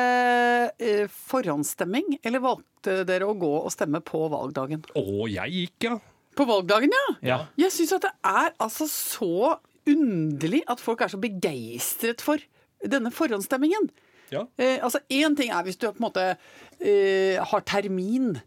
eh, 0.78 1.04
forhåndsstemming, 1.32 2.20
eller 2.22 2.46
valgte 2.46 3.02
dere 3.08 3.26
å 3.26 3.34
gå 3.38 3.52
og 3.64 3.70
stemme 3.74 4.02
på 4.06 4.22
valgdagen? 4.30 4.86
Å, 4.94 5.06
jeg 5.34 5.58
gikk, 5.58 5.90
ja. 5.90 5.98
På 6.38 6.46
valgdagen, 6.48 6.92
ja! 6.94 7.06
Ja. 7.28 7.38
Jeg 7.60 7.74
syns 7.74 7.92
at 7.98 8.06
det 8.06 8.12
er 8.24 8.54
altså 8.62 8.88
så 8.90 9.58
underlig 9.88 10.62
at 10.70 10.80
folk 10.80 11.02
er 11.02 11.10
så 11.12 11.18
begeistret 11.20 12.22
for 12.24 12.40
denne 12.82 13.12
forhåndsstemmingen. 13.14 13.90
ja. 14.32 14.46
Eh, 14.56 14.78
altså 14.82 15.02
Én 15.10 15.36
ting 15.36 15.50
er 15.52 15.64
hvis 15.66 15.76
du 15.76 15.88
på 15.90 15.98
en 16.00 16.06
måte 16.06 16.24
eh, 16.80 17.38
har 17.42 17.64
termin, 17.68 18.40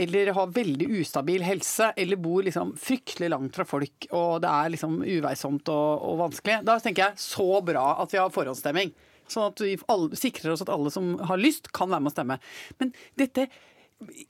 eller 0.00 0.30
har 0.32 0.52
veldig 0.54 0.86
ustabil 1.02 1.42
helse, 1.44 1.90
eller 2.00 2.16
bor 2.16 2.42
liksom 2.46 2.72
fryktelig 2.80 3.28
langt 3.28 3.56
fra 3.58 3.66
folk, 3.68 4.06
og 4.10 4.40
det 4.40 4.48
er 4.48 4.70
liksom 4.72 5.00
uveisomt 5.04 5.68
og, 5.68 6.06
og 6.08 6.20
vanskelig. 6.22 6.62
Da 6.64 6.78
tenker 6.80 7.10
jeg 7.10 7.20
så 7.20 7.60
bra 7.64 7.98
at 8.00 8.14
vi 8.14 8.20
har 8.22 8.32
forhåndsstemming. 8.32 8.94
Sånn 9.28 9.50
at 9.50 9.60
vi 9.64 9.74
alle, 9.92 10.16
sikrer 10.18 10.54
oss 10.54 10.64
at 10.64 10.72
alle 10.72 10.92
som 10.92 11.14
har 11.28 11.40
lyst, 11.40 11.68
kan 11.76 11.92
være 11.92 12.04
med 12.04 12.12
å 12.12 12.14
stemme. 12.16 12.38
Men 12.80 12.94
dette 13.20 13.48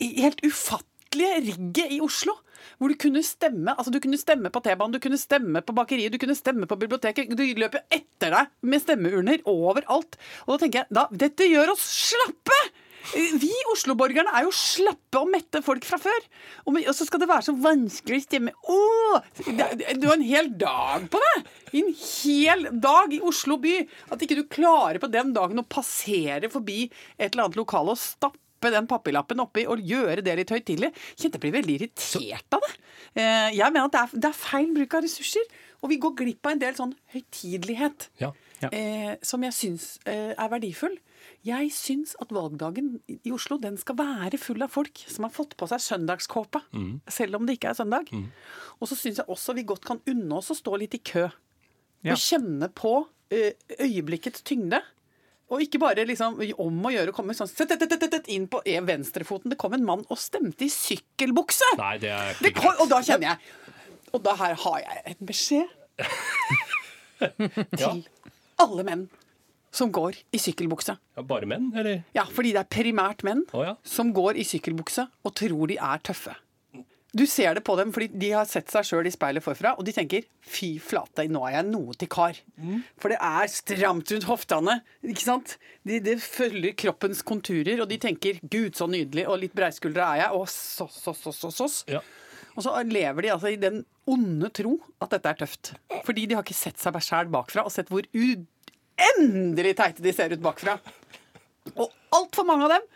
helt 0.00 0.42
ufattelige 0.44 1.38
rigget 1.46 1.94
i 1.94 2.00
Oslo, 2.04 2.34
hvor 2.78 2.92
du 2.92 2.98
kunne 3.00 3.24
stemme 3.26 3.74
altså 3.76 3.92
du 3.94 4.00
kunne 4.02 4.20
stemme 4.20 4.52
på 4.52 4.62
T-banen, 4.64 4.94
du 4.94 5.02
kunne 5.02 5.20
stemme 5.20 5.62
på 5.64 5.74
bakeriet, 5.76 6.12
du 6.12 6.20
kunne 6.22 6.38
stemme 6.38 6.68
på 6.68 6.78
biblioteket. 6.80 7.32
Du 7.36 7.44
løper 7.58 7.80
jo 7.80 7.98
etter 7.98 8.36
deg 8.36 8.54
med 8.68 8.84
stemmeurner 8.84 9.42
overalt. 9.50 10.18
Og 10.46 10.54
da 10.54 10.62
tenker 10.62 10.82
jeg 10.82 10.96
da, 10.98 11.08
dette 11.24 11.50
gjør 11.50 11.74
oss 11.76 11.84
slappe! 12.12 12.62
Vi 13.12 13.50
Oslo-borgerne 13.72 14.30
er 14.30 14.46
jo 14.46 14.52
slappe 14.54 15.18
og 15.18 15.30
mette 15.32 15.58
folk 15.64 15.84
fra 15.86 15.98
før. 16.00 16.26
Og, 16.70 16.78
så 16.94 17.06
skal 17.08 17.22
det 17.22 17.28
være 17.30 17.46
så 17.48 17.54
vanskelig 17.58 18.20
å 18.20 18.24
stemme. 18.24 18.54
Åh, 18.62 19.16
du 19.98 20.06
har 20.06 20.14
en 20.14 20.26
hel 20.26 20.52
dag 20.58 21.08
på 21.10 21.20
det! 21.24 21.34
En 21.82 21.90
hel 21.96 22.66
dag 22.84 23.12
i 23.16 23.20
Oslo 23.24 23.58
by. 23.60 23.74
At 24.14 24.22
ikke 24.22 24.38
du 24.38 24.44
klarer 24.46 25.00
på 25.02 25.10
den 25.10 25.34
dagen 25.34 25.60
å 25.60 25.66
passere 25.66 26.50
forbi 26.52 26.84
et 27.18 27.32
eller 27.32 27.48
annet 27.48 27.58
lokale 27.58 27.96
og 27.96 28.00
stappe 28.00 28.41
den 28.70 28.86
papirlappen 28.86 29.40
oppi 29.40 29.66
og 29.66 29.80
gjøre 29.82 30.22
det 30.22 30.36
litt 30.38 30.50
høytidelig. 30.54 30.92
Kjente 31.16 31.34
jeg 31.40 31.40
blir 31.40 31.52
veldig 31.58 31.74
irritert 31.80 32.54
av 32.54 32.60
det. 32.60 32.72
Eh, 33.16 33.50
Jeg 33.56 33.72
mener 33.72 33.86
at 33.86 33.92
det 33.92 34.00
er, 34.00 34.20
det 34.20 34.28
er 34.30 34.38
feil 34.38 34.72
bruk 34.74 34.94
av 34.94 35.02
ressurser. 35.02 35.42
Og 35.82 35.90
vi 35.90 35.96
går 35.98 36.14
glipp 36.14 36.46
av 36.46 36.52
en 36.52 36.58
del 36.62 36.74
sånn 36.74 36.94
høytidelighet 37.12 38.08
Ja. 38.20 38.30
eh, 38.70 39.16
som 39.22 39.42
jeg 39.42 39.52
syns 39.52 39.98
eh, 40.06 40.34
er 40.38 40.48
verdifull. 40.48 40.94
Jeg 41.44 41.70
syns 41.74 42.14
at 42.22 42.30
valgdagen 42.30 43.00
i 43.08 43.32
Oslo 43.34 43.58
den 43.58 43.76
skal 43.76 43.96
være 43.98 44.38
full 44.38 44.62
av 44.62 44.70
folk 44.70 44.96
som 45.08 45.24
har 45.26 45.30
fått 45.34 45.56
på 45.58 45.66
seg 45.66 45.80
søndagskåpe, 45.82 46.60
selv 47.10 47.34
om 47.36 47.46
det 47.46 47.56
ikke 47.58 47.70
er 47.70 47.74
søndag. 47.74 48.06
Og 48.80 48.86
så 48.88 48.94
syns 48.94 49.18
jeg 49.18 49.26
også 49.26 49.54
vi 49.54 49.64
godt 49.66 49.84
kan 49.84 50.00
unne 50.06 50.32
oss 50.38 50.50
å 50.50 50.54
stå 50.54 50.78
litt 50.78 50.94
i 50.94 50.98
kø. 51.02 51.28
Ja. 52.04 52.12
Og 52.14 52.18
kjenne 52.18 52.68
på 52.74 53.06
eh, 53.30 53.52
øyeblikkets 53.80 54.42
tyngde. 54.42 54.82
Og 55.52 55.60
ikke 55.60 55.80
bare 55.82 56.06
liksom 56.08 56.38
om 56.64 56.86
å 56.88 56.92
gjøre 56.94 57.12
å 57.12 57.16
komme 57.16 57.36
sånn 57.36 57.50
inn 58.32 58.46
på 58.48 58.62
venstrefoten. 58.88 59.52
Det 59.52 59.58
kom 59.60 59.76
en 59.76 59.84
mann 59.84 60.04
og 60.08 60.20
stemte 60.20 60.64
i 60.64 60.70
sykkelbukse! 60.72 61.74
Nei, 61.80 61.96
det 62.00 62.12
er 62.14 62.38
Det 62.40 62.54
kom, 62.56 62.72
og 62.80 62.88
da 62.88 63.02
kjenner 63.04 63.34
jeg 63.34 64.14
Og 64.16 64.22
da 64.24 64.36
her 64.40 64.56
har 64.64 64.78
jeg 64.80 65.02
en 65.12 65.26
beskjed 65.28 65.78
til 67.80 68.00
alle 68.62 68.86
menn 68.86 69.04
som 69.72 69.88
går 69.92 70.18
i 70.36 70.40
sykkelbukse. 70.40 70.94
Ja, 71.16 71.22
bare 71.24 71.48
menn, 71.48 71.70
eller? 71.76 72.02
Ja, 72.16 72.26
fordi 72.28 72.52
det 72.52 72.60
er 72.64 72.72
primært 72.72 73.24
menn 73.24 73.46
oh, 73.56 73.62
ja. 73.64 73.76
som 73.88 74.12
går 74.12 74.36
i 74.40 74.44
sykkelbukse 74.44 75.06
og 75.24 75.34
tror 75.38 75.70
de 75.70 75.78
er 75.80 76.02
tøffe. 76.04 76.34
Du 77.12 77.26
ser 77.28 77.52
det 77.54 77.60
på 77.66 77.74
dem 77.76 77.90
fordi 77.92 78.08
de 78.16 78.30
har 78.32 78.46
sett 78.48 78.70
seg 78.72 78.86
sjøl 78.88 79.08
i 79.08 79.12
speilet 79.12 79.44
forfra, 79.44 79.74
og 79.76 79.84
de 79.84 79.92
tenker 79.92 80.24
'fy 80.48 80.78
flate, 80.80 81.26
nå 81.28 81.42
er 81.44 81.58
jeg 81.58 81.68
noe 81.68 81.92
til 82.00 82.08
kar'. 82.08 82.40
For 82.96 83.12
det 83.12 83.18
er 83.20 83.52
stramt 83.52 84.12
rundt 84.14 84.28
hoftene. 84.30 84.80
ikke 85.04 85.26
sant? 85.26 85.58
Det 85.84 86.00
de 86.06 86.16
følger 86.16 86.72
kroppens 86.72 87.20
konturer, 87.22 87.82
og 87.82 87.88
de 87.90 87.98
tenker 87.98 88.40
'gud, 88.40 88.72
så 88.74 88.88
nydelig', 88.88 89.28
og 89.28 89.40
litt 89.44 89.52
breiskuldra 89.52 90.14
er 90.14 90.22
jeg, 90.24 90.32
og 90.32 90.48
så, 90.48 90.88
så, 90.88 91.12
så, 91.12 91.32
så, 91.32 91.50
så. 91.50 91.68
Ja. 91.86 92.00
Og 92.56 92.64
så 92.64 92.72
lever 92.84 93.22
de 93.22 93.32
altså 93.32 93.52
i 93.52 93.60
den 93.60 93.84
onde 94.08 94.48
tro 94.48 94.78
at 95.00 95.12
dette 95.12 95.28
er 95.28 95.40
tøft. 95.44 95.74
Fordi 96.04 96.26
de 96.26 96.34
har 96.34 96.44
ikke 96.44 96.56
sett 96.56 96.80
seg 96.80 96.96
sjæl 96.96 97.28
bakfra, 97.32 97.64
og 97.64 97.72
sett 97.72 97.92
hvor 97.92 98.08
uendelig 98.16 99.76
teite 99.76 100.04
de 100.04 100.12
ser 100.12 100.32
ut 100.32 100.42
bakfra. 100.42 100.78
Og 101.76 101.88
altfor 102.12 102.48
mange 102.48 102.64
av 102.66 102.76
dem 102.76 102.88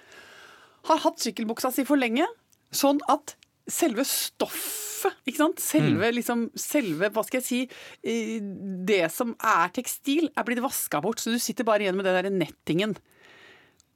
har 0.88 1.02
hatt 1.04 1.20
sykkelbuksa 1.20 1.73
si 1.75 1.85
for 1.85 2.00
lenge, 2.00 2.26
sånn 2.75 3.00
at 3.12 3.37
selve 3.68 4.04
stoffet, 4.06 5.16
ikke 5.26 5.40
sant? 5.40 5.61
Selve, 5.62 6.11
liksom, 6.14 6.46
selve, 6.58 7.11
hva 7.14 7.25
skal 7.26 7.40
jeg 7.40 7.46
si, 7.46 7.61
eh, 8.06 8.38
det 8.87 9.11
som 9.14 9.35
er 9.42 9.68
tekstil, 9.76 10.30
er 10.37 10.46
blitt 10.46 10.62
vaska 10.64 11.00
bort, 11.04 11.18
så 11.23 11.30
du 11.35 11.38
sitter 11.42 11.64
bare 11.68 11.85
igjen 11.87 11.96
med 11.99 12.06
den 12.08 12.16
der 12.20 12.30
nettingen. 12.46 12.96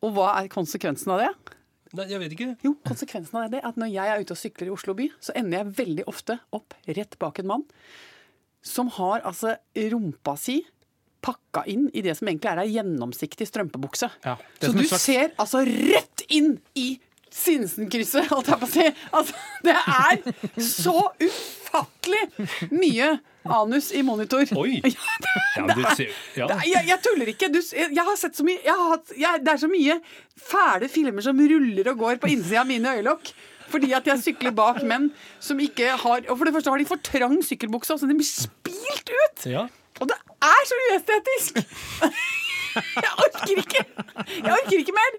Og 0.03 0.15
hva 0.17 0.33
er 0.41 0.49
konsekvensen 0.53 1.13
av 1.15 1.23
det? 1.25 1.31
Nei, 1.99 2.07
jeg 2.07 2.21
vet 2.23 2.35
ikke. 2.37 2.51
Jo, 2.63 2.75
konsekvensen 2.87 3.35
av 3.41 3.51
det 3.51 3.61
er 3.63 3.69
at 3.69 3.79
når 3.81 3.91
jeg 3.91 4.07
er 4.13 4.21
ute 4.23 4.37
og 4.37 4.39
sykler 4.39 4.69
i 4.71 4.75
Oslo 4.75 4.95
by, 4.95 5.09
så 5.21 5.35
ender 5.35 5.59
jeg 5.65 5.75
veldig 5.81 6.05
ofte 6.11 6.37
opp 6.55 6.75
rett 6.87 7.17
bak 7.19 7.41
en 7.43 7.51
mann 7.51 7.65
som 8.63 8.91
har 8.93 9.23
altså 9.25 9.57
rumpa 9.91 10.37
si 10.39 10.61
pakka 11.25 11.65
inn 11.69 11.89
i 11.97 12.01
det 12.05 12.15
som 12.17 12.29
egentlig 12.31 12.49
er 12.53 12.61
ei 12.63 12.71
gjennomsiktig 12.77 13.47
strømpebukse. 13.49 14.09
Ja, 14.25 14.37
så 14.61 14.71
du 14.73 14.83
slags- 14.85 15.03
ser 15.05 15.33
altså 15.37 15.65
rett 15.67 16.23
inn 16.33 16.61
i 16.79 16.95
Sinsenkrysset, 17.31 18.27
holdt 18.33 18.51
jeg 18.51 18.61
på 18.61 18.67
å 18.67 18.71
si. 18.71 18.87
Altså, 19.17 19.35
det 19.67 19.75
er 19.79 20.63
så 20.67 20.97
ufattelig 21.23 22.25
mye 22.75 23.13
anus 23.51 23.91
i 23.97 24.03
monitor. 24.05 24.45
Oi! 24.61 24.81
Ja, 24.85 25.65
men 25.67 25.77
du 25.79 25.85
ser, 25.97 26.11
ja. 26.37 26.47
Det 26.51 26.57
er, 26.57 26.67
jeg, 26.69 26.89
jeg 26.91 27.03
tuller 27.07 27.31
ikke. 27.33 27.49
Du, 27.53 27.61
jeg, 27.61 27.93
jeg 27.97 28.05
har 28.07 28.19
sett 28.21 28.37
så 28.39 28.47
mye 28.47 28.61
har 28.67 28.93
hatt, 28.97 29.15
Det 29.15 29.55
er 29.55 29.63
så 29.63 29.71
mye 29.71 29.97
fæle 30.39 30.91
filmer 30.93 31.25
som 31.25 31.41
ruller 31.41 31.91
og 31.93 32.05
går 32.05 32.21
på 32.23 32.31
innsida 32.35 32.63
av 32.65 32.71
mine 32.71 32.97
øyelokk. 32.99 33.33
Fordi 33.71 33.93
at 33.95 34.09
jeg 34.11 34.23
sykler 34.25 34.55
bak 34.55 34.81
menn 34.87 35.13
som 35.39 35.61
ikke 35.63 35.93
har 36.03 36.25
Og 36.27 36.33
for 36.35 36.49
det 36.49 36.55
første 36.57 36.73
har 36.73 36.81
de 36.83 36.89
for 36.89 37.03
trang 37.07 37.37
sykkelbukse, 37.47 37.99
så 38.01 38.09
den 38.11 38.19
blir 38.19 38.27
spilt 38.27 39.13
ut! 39.15 39.47
ja. 39.47 39.69
Og 40.01 40.09
det 40.09 40.17
er 40.43 40.67
så 40.69 40.79
uestetisk! 40.89 41.61
Jeg 43.05 43.11
orker 43.19 43.59
ikke! 43.59 43.81
Jeg 44.31 44.53
orker 44.55 44.79
ikke 44.79 44.95
mer! 44.95 45.17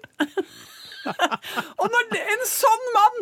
Og 1.80 1.86
når 1.92 2.18
en 2.20 2.44
sånn 2.48 2.84
mann 2.96 3.18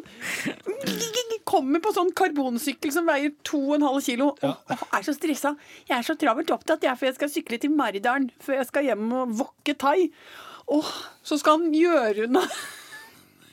kommer 1.50 1.82
på 1.82 1.92
sånn 1.94 2.12
karbonsykkel 2.16 2.92
som 2.94 3.08
veier 3.08 3.32
2,5 3.48 4.00
kilo 4.06 4.30
og 4.34 4.60
og 4.70 4.96
er 4.96 5.06
så 5.06 5.14
stressa 5.16 5.54
Jeg 5.88 5.96
er 5.98 6.06
så 6.06 6.16
travelt 6.20 6.52
opptatt, 6.54 6.84
jeg, 6.84 6.98
for 6.98 7.08
jeg 7.08 7.16
skal 7.18 7.32
sykle 7.32 7.60
til 7.62 7.74
Maridalen 7.74 8.30
før 8.44 8.60
jeg 8.60 8.68
skal 8.70 8.86
hjem 8.86 9.06
og 9.16 9.34
wokke 9.40 9.74
thai. 9.80 10.10
Og 10.70 10.86
så 11.26 11.38
skal 11.40 11.58
han 11.58 11.74
gjøre 11.74 12.28
unna 12.28 12.44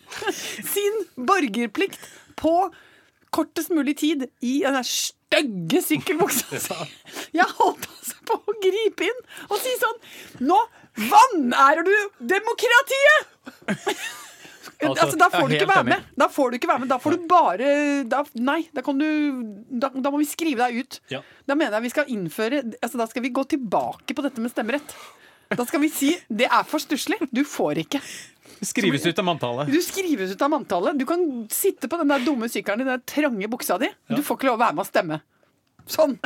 sin 0.73 1.01
borgerplikt 1.17 2.03
på 2.39 2.53
kortest 3.33 3.73
mulig 3.75 3.97
tid 3.99 4.27
i 4.45 4.59
den 4.65 4.83
stygge 4.87 5.81
sykkelbuksa 5.83 6.59
si. 6.67 6.77
Jeg 7.35 7.47
holdt 7.57 7.87
altså 7.89 8.19
på 8.27 8.37
å 8.39 8.57
gripe 8.63 9.07
inn 9.07 9.23
og 9.49 9.57
si 9.61 9.73
sånn 9.81 10.45
Nå 10.47 10.57
vanærer 10.97 11.85
du 11.85 11.93
demokratiet! 12.33 13.33
Altså, 14.77 15.17
da 15.17 15.29
får 15.33 15.47
du 15.49 15.55
ikke 15.57 15.69
være 15.69 15.87
med. 15.87 16.09
Da 16.19 16.27
får 16.29 16.51
du 16.51 16.57
ikke 16.59 16.69
være 16.69 16.83
med. 16.83 16.89
Da 16.91 16.99
får 17.01 17.15
du 17.15 17.23
bare 17.29 17.69
da, 18.09 18.21
Nei, 18.37 18.59
da 18.75 18.83
kan 18.85 18.99
du 18.99 19.07
da, 19.73 19.89
da 19.89 20.11
må 20.13 20.19
vi 20.21 20.27
skrive 20.29 20.67
deg 20.67 20.83
ut. 20.85 20.99
Ja. 21.13 21.23
Da 21.49 21.57
mener 21.57 21.79
jeg 21.79 21.87
vi 21.87 21.93
skal 21.95 22.11
innføre 22.13 22.61
altså, 22.61 22.99
Da 22.99 23.07
skal 23.09 23.25
vi 23.25 23.33
gå 23.33 23.41
tilbake 23.49 24.13
på 24.13 24.25
dette 24.25 24.43
med 24.43 24.53
stemmerett. 24.53 24.93
Da 25.49 25.65
skal 25.65 25.81
vi 25.81 25.89
si 25.89 26.11
det 26.29 26.49
er 26.51 26.67
for 26.67 26.83
stusslig. 26.83 27.17
Du 27.33 27.41
får 27.47 27.81
ikke. 27.85 28.01
Skrives 28.67 29.05
ut 29.05 29.19
av 29.21 29.25
manntallet. 29.27 29.71
Du 29.71 29.79
skrives 29.85 30.33
ut 30.33 30.45
av 30.45 30.51
manntallet. 30.53 30.99
Du 30.99 31.05
kan 31.09 31.25
sitte 31.53 31.89
på 31.89 31.99
den 32.01 32.13
der 32.13 32.23
dumme 32.25 32.49
sykkelen 32.51 32.85
i 32.85 32.89
den 32.89 33.03
trange 33.07 33.49
buksa 33.49 33.79
di. 33.81 33.89
Du 34.11 34.21
får 34.21 34.39
ikke 34.39 34.51
lov 34.51 34.59
å 34.59 34.63
være 34.65 34.77
med 34.77 34.85
og 34.85 34.89
stemme. 34.89 35.19
Sånn. 35.91 36.17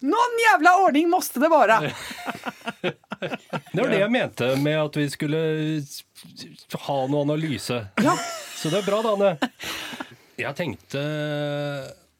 Noen 0.00 0.38
jævla 0.40 0.70
ordning 0.80 1.10
måste 1.12 1.40
det 1.42 1.50
være. 1.52 1.80
Det 3.20 3.82
var 3.82 3.90
det 3.92 3.98
jeg 4.00 4.12
mente 4.14 4.46
med 4.64 4.78
at 4.80 4.94
vi 4.96 5.02
skulle 5.12 5.40
ha 6.86 6.94
noe 7.12 7.24
analyse. 7.26 7.76
Ja. 8.00 8.14
Så 8.56 8.70
det 8.72 8.80
er 8.80 8.86
bra, 8.86 9.02
Dane. 9.04 9.34
Jeg 10.40 10.56
tenkte 10.56 11.02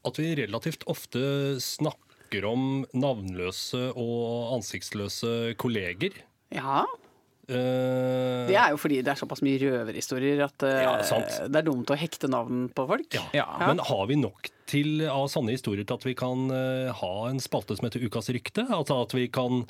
at 0.05 0.21
vi 0.21 0.35
relativt 0.43 0.85
ofte 0.93 1.23
snakker 1.65 2.45
om 2.51 2.85
navnløse 2.93 3.81
og 3.97 4.53
ansiktsløse 4.59 5.55
kolleger. 5.61 6.21
ja. 6.53 6.85
Eh, 7.51 8.47
Det 8.49 8.57
er 8.57 8.71
jo 8.75 8.79
fordi 8.81 9.01
det 9.03 9.13
er 9.13 9.19
såpass 9.21 9.43
mye 9.43 9.59
røverhistorier 9.63 10.43
at 10.47 10.65
eh, 10.67 10.83
Ja, 10.87 10.95
det 11.51 11.61
er 11.61 11.67
dumt 11.67 11.91
å 11.91 11.99
hekte 11.99 12.31
navn 12.31 12.69
på 12.75 12.87
folk. 12.89 13.09
ja. 13.17 13.25
Ja. 13.35 13.47
Men 13.67 13.83
har 13.91 14.07
vi 14.11 14.17
nok 14.21 14.51
til, 14.71 15.03
av 15.11 15.27
sanne 15.33 15.51
historier 15.57 15.83
til 15.85 15.97
at 15.99 16.07
vi 16.07 16.15
kan 16.15 16.47
eh, 16.55 16.93
ha 16.95 17.13
en 17.29 17.41
spalte 17.43 17.75
som 17.77 17.89
heter 17.89 18.05
Ukas 18.07 18.31
rykte? 18.31 18.67
Altså 18.71 19.01
at 19.03 19.15
vi 19.19 19.27
kan 19.29 19.65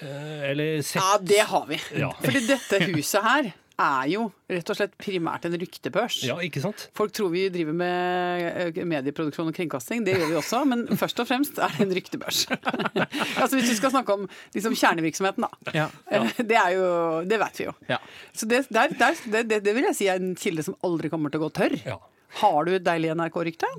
Eller 0.00 0.80
sette 0.82 1.02
Ja, 1.04 1.18
det 1.22 1.40
har 1.50 1.66
vi. 1.68 1.78
Ja. 2.00 2.10
Fordi 2.22 2.40
dette 2.48 2.78
huset 2.94 3.22
her 3.22 3.50
er 3.80 4.08
jo 4.12 4.26
rett 4.50 4.70
og 4.72 4.76
slett 4.76 4.92
primært 5.00 5.46
en 5.48 5.56
ryktebørs. 5.58 6.18
Ja, 6.26 6.36
ikke 6.44 6.62
sant? 6.62 6.86
Folk 6.96 7.14
tror 7.16 7.30
vi 7.32 7.46
driver 7.52 7.76
med 7.76 8.46
eh, 8.50 8.80
medieproduksjon 8.88 9.50
og 9.50 9.56
kringkasting, 9.56 10.04
det 10.06 10.16
gjør 10.18 10.32
vi 10.32 10.38
også, 10.40 10.62
men 10.68 10.84
først 11.00 11.22
og 11.22 11.28
fremst 11.30 11.60
er 11.62 11.72
det 11.76 11.86
en 11.86 11.94
ryktebørs. 11.96 12.42
altså 13.40 13.52
Hvis 13.56 13.70
du 13.72 13.76
skal 13.78 13.94
snakke 13.94 14.16
om 14.18 14.26
liksom, 14.56 14.76
kjernevirksomheten, 14.76 15.46
da. 15.46 15.74
Ja. 15.76 15.88
ja. 16.12 16.24
Det 16.50 16.58
er 16.58 16.74
jo 16.74 16.86
Det 17.28 17.38
vet 17.40 17.60
vi 17.60 17.68
jo. 17.68 17.74
Ja. 17.90 18.00
Så 18.36 18.48
det, 18.50 18.64
der, 18.74 18.92
der, 18.98 19.22
det, 19.42 19.60
det, 19.64 19.74
vil 19.76 19.86
jeg 19.90 19.98
si 19.98 20.10
er 20.10 20.20
en 20.20 20.34
kilde 20.38 20.64
som 20.66 20.76
aldri 20.86 21.10
kommer 21.12 21.32
til 21.32 21.42
å 21.42 21.46
gå 21.46 21.52
tørr. 21.60 21.76
Ja. 21.86 21.98
Har 22.40 22.66
du 22.66 22.74
et 22.76 22.86
deilig 22.86 23.14
NRK-rykte? 23.16 23.70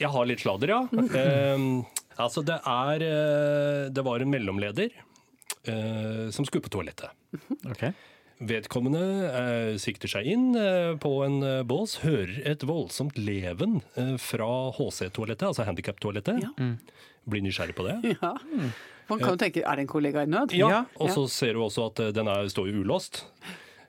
Jeg 0.00 0.10
har 0.10 0.26
litt 0.26 0.42
sladder, 0.42 0.72
ja. 0.72 0.80
uh, 0.88 1.66
altså, 2.24 2.44
det 2.46 2.58
er 2.58 3.04
uh, 3.04 3.90
Det 3.94 4.06
var 4.06 4.24
en 4.24 4.32
mellomleder 4.32 4.94
uh, 5.68 6.30
som 6.34 6.48
skulle 6.48 6.64
på 6.64 6.72
toalettet. 6.72 7.12
Ok. 7.68 7.90
Vedkommende 8.48 9.02
eh, 9.28 9.74
sikter 9.80 10.10
seg 10.10 10.26
inn 10.32 10.48
eh, 10.58 10.92
på 11.02 11.10
en 11.26 11.36
eh, 11.46 11.60
bås, 11.68 11.98
hører 12.02 12.40
et 12.50 12.64
voldsomt 12.66 13.18
leven 13.20 13.80
eh, 14.00 14.16
fra 14.20 14.48
HC-toalettet, 14.76 15.46
altså 15.52 15.66
handikap-toalettet. 15.68 16.40
Ja. 16.42 16.72
Blir 17.30 17.44
nysgjerrig 17.46 17.76
på 17.78 17.86
det. 17.86 17.98
Ja. 18.22 18.32
Man 19.10 19.18
kan 19.20 19.34
jo 19.34 19.38
tenke 19.42 19.60
er 19.66 19.76
det 19.76 19.82
en 19.84 19.90
kollega 19.90 20.22
i 20.24 20.28
nød? 20.30 20.52
Ja, 20.56 20.68
Ja. 20.70 20.80
Og 21.02 21.10
så 21.12 21.26
ser 21.28 21.54
du 21.58 21.60
også 21.64 21.88
at 21.90 22.00
den 22.16 22.28
er, 22.30 22.46
står 22.48 22.70
jo 22.70 22.80
ulåst. 22.84 23.24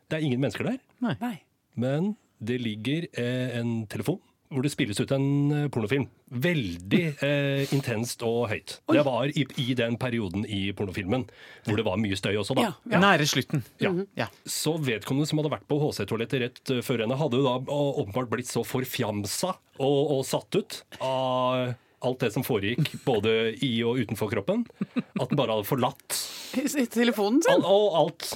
Det 0.10 0.18
er 0.18 0.26
ingen 0.26 0.42
mennesker 0.42 0.68
der, 0.68 0.80
Nei. 1.06 1.36
men 1.80 2.16
det 2.44 2.58
ligger 2.60 3.06
eh, 3.14 3.54
en 3.60 3.86
telefon 3.88 4.20
hvor 4.54 4.66
det 4.66 4.72
spilles 4.74 5.00
ut 5.02 5.12
en 5.16 5.26
eh, 5.52 5.68
pornofilm. 5.74 6.08
Veldig 6.44 7.02
eh, 7.26 7.74
intenst 7.76 8.24
og 8.26 8.48
høyt. 8.52 8.78
Det 8.90 9.04
var 9.06 9.30
i, 9.34 9.46
i 9.62 9.76
den 9.78 9.98
perioden 10.02 10.46
i 10.46 10.68
pornofilmen 10.78 11.26
hvor 11.68 11.80
det 11.80 11.86
var 11.88 12.00
mye 12.02 12.18
støy 12.20 12.34
også, 12.40 12.58
da. 12.58 12.68
Ja, 12.70 12.74
ja. 12.96 13.02
Nære 13.04 13.28
slutten. 13.30 13.64
Ja. 13.84 13.94
Ja. 14.20 14.30
Så 14.46 14.76
vedkommende 14.82 15.30
som 15.30 15.42
hadde 15.42 15.54
vært 15.54 15.68
på 15.70 15.80
HC-toalettet 15.82 16.44
rett 16.46 16.74
eh, 16.74 16.84
før 16.86 17.06
henne, 17.06 17.20
hadde 17.20 17.42
jo 17.42 17.48
da 17.48 17.58
åpenbart 18.04 18.32
blitt 18.34 18.52
så 18.52 18.66
forfjamsa 18.68 19.54
og, 19.82 20.02
og 20.18 20.22
satt 20.28 20.60
ut 20.62 20.82
av 21.02 21.74
alt 22.04 22.20
det 22.24 22.32
som 22.36 22.44
foregikk 22.46 22.92
både 23.06 23.32
i 23.64 23.72
og 23.88 24.00
utenfor 24.04 24.30
kroppen, 24.34 24.66
at 24.98 25.30
den 25.32 25.40
bare 25.40 25.56
hadde 25.56 25.68
forlatt 25.68 26.18
I 26.60 26.86
telefonen 26.92 27.42
sin. 27.42 27.54
all, 27.54 27.64
og 27.66 27.96
alt. 28.02 28.28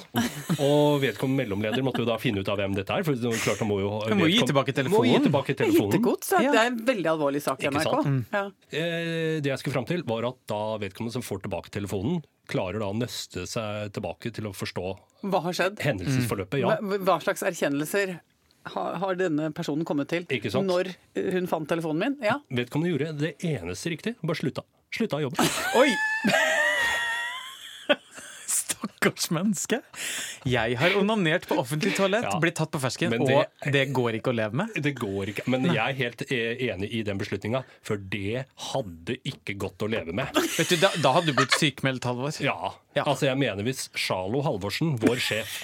Og 0.64 0.98
vedkommende 1.04 1.44
mellomleder 1.44 1.84
måtte 1.86 2.02
jo 2.02 2.08
da 2.08 2.16
finne 2.18 2.40
ut 2.42 2.48
av 2.50 2.58
hvem 2.58 2.74
dette 2.78 2.90
er. 2.96 3.04
For 3.06 3.14
klart 3.14 3.60
han 3.62 3.68
må 3.70 3.78
jo 3.82 3.90
Han 4.08 4.18
må 4.18 4.26
gi 4.30 4.40
tilbake 4.48 4.74
telefonen. 4.74 4.98
Må 4.98 5.18
gi 5.18 5.20
tilbake 5.28 5.54
telefonen. 5.60 5.92
Hittegods. 5.94 6.32
ja. 6.34 6.50
Det 6.52 6.62
er 6.64 6.72
en 6.72 6.80
veldig 6.88 7.10
alvorlig 7.12 7.42
sak 7.44 7.62
i 7.62 7.68
Ikke 7.68 7.78
NRK. 7.78 8.02
sant? 8.02 8.34
Ja. 8.34 8.44
Eh, 8.72 9.38
Det 9.44 9.52
jeg 9.52 9.58
skulle 9.62 9.76
fram 9.78 9.86
til, 9.86 10.02
var 10.08 10.26
at 10.32 10.40
da 10.50 10.60
vedkommende 10.82 11.12
som 11.14 11.22
får 11.22 11.44
tilbake 11.46 11.70
telefonen, 11.70 12.22
klarer 12.48 12.80
da 12.80 12.88
å 12.88 12.96
nøste 12.96 13.44
seg 13.46 13.92
tilbake 13.92 14.32
til 14.32 14.48
å 14.48 14.54
forstå 14.56 14.96
Hva 15.28 15.42
har 15.44 15.52
skjedd? 15.52 15.78
hendelsesforløpet. 15.84 16.58
Ja. 16.62 16.78
Hva, 16.80 16.98
hva 17.04 17.18
slags 17.22 17.42
erkjennelser 17.44 18.16
har, 18.74 18.94
har 19.02 19.14
denne 19.20 19.50
personen 19.56 19.84
kommet 19.88 20.08
til 20.12 20.26
Ikke 20.30 20.50
sant? 20.52 20.66
når 20.68 20.92
hun 21.34 21.46
fant 21.50 21.68
telefonen 21.70 21.98
min? 22.04 22.18
Ja. 22.24 22.38
Vedkommende 22.50 22.92
gjorde 22.94 23.12
det 23.20 23.34
eneste 23.44 23.90
riktig, 23.94 24.16
bare 24.22 24.38
slutta. 24.40 24.64
Slutta 24.94 25.18
å 25.20 25.24
jobbe. 25.28 25.48
Oi! 25.80 25.88
Stakkars 28.48 29.26
menneske. 29.34 29.80
Jeg 30.48 30.76
har 30.80 30.94
onanert 30.96 31.44
på 31.50 31.56
offentlig 31.60 31.92
toalett, 31.98 32.24
Ja. 32.24 32.38
blitt 32.40 32.56
tatt 32.56 32.70
på 32.72 32.80
fersken, 32.80 33.10
det- 33.10 33.20
og 33.20 33.72
det 33.72 33.92
går 33.92 34.16
ikke 34.18 34.30
å 34.32 34.36
leve 34.36 34.52
med. 34.54 34.72
Det 34.82 34.94
går 34.96 35.28
ikke. 35.34 35.44
Men 35.48 35.64
jeg 35.66 35.76
er 35.76 35.92
helt 35.98 36.22
eh, 36.32 36.56
enig 36.72 36.88
i 36.92 37.02
den 37.02 37.18
beslutninga, 37.18 37.64
for 37.82 37.96
det 37.98 38.46
hadde 38.72 39.18
ikke 39.24 39.56
gått 39.58 39.78
å 39.84 39.88
leve 39.90 40.12
med. 40.14 40.32
Vet 40.58 40.68
du, 40.72 40.76
Da, 40.76 40.90
da 41.02 41.12
hadde 41.12 41.26
du 41.26 41.32
blitt 41.34 41.52
sykemeldt, 41.58 42.04
Halvor. 42.04 42.32
Ja, 42.40 42.72
Ja. 42.96 43.04
altså 43.04 43.26
jeg 43.28 43.36
mener 43.38 43.62
hvis 43.62 43.88
Charlo 43.94 44.40
Halvorsen, 44.42 44.96
vår 44.98 45.16
sjef, 45.20 45.58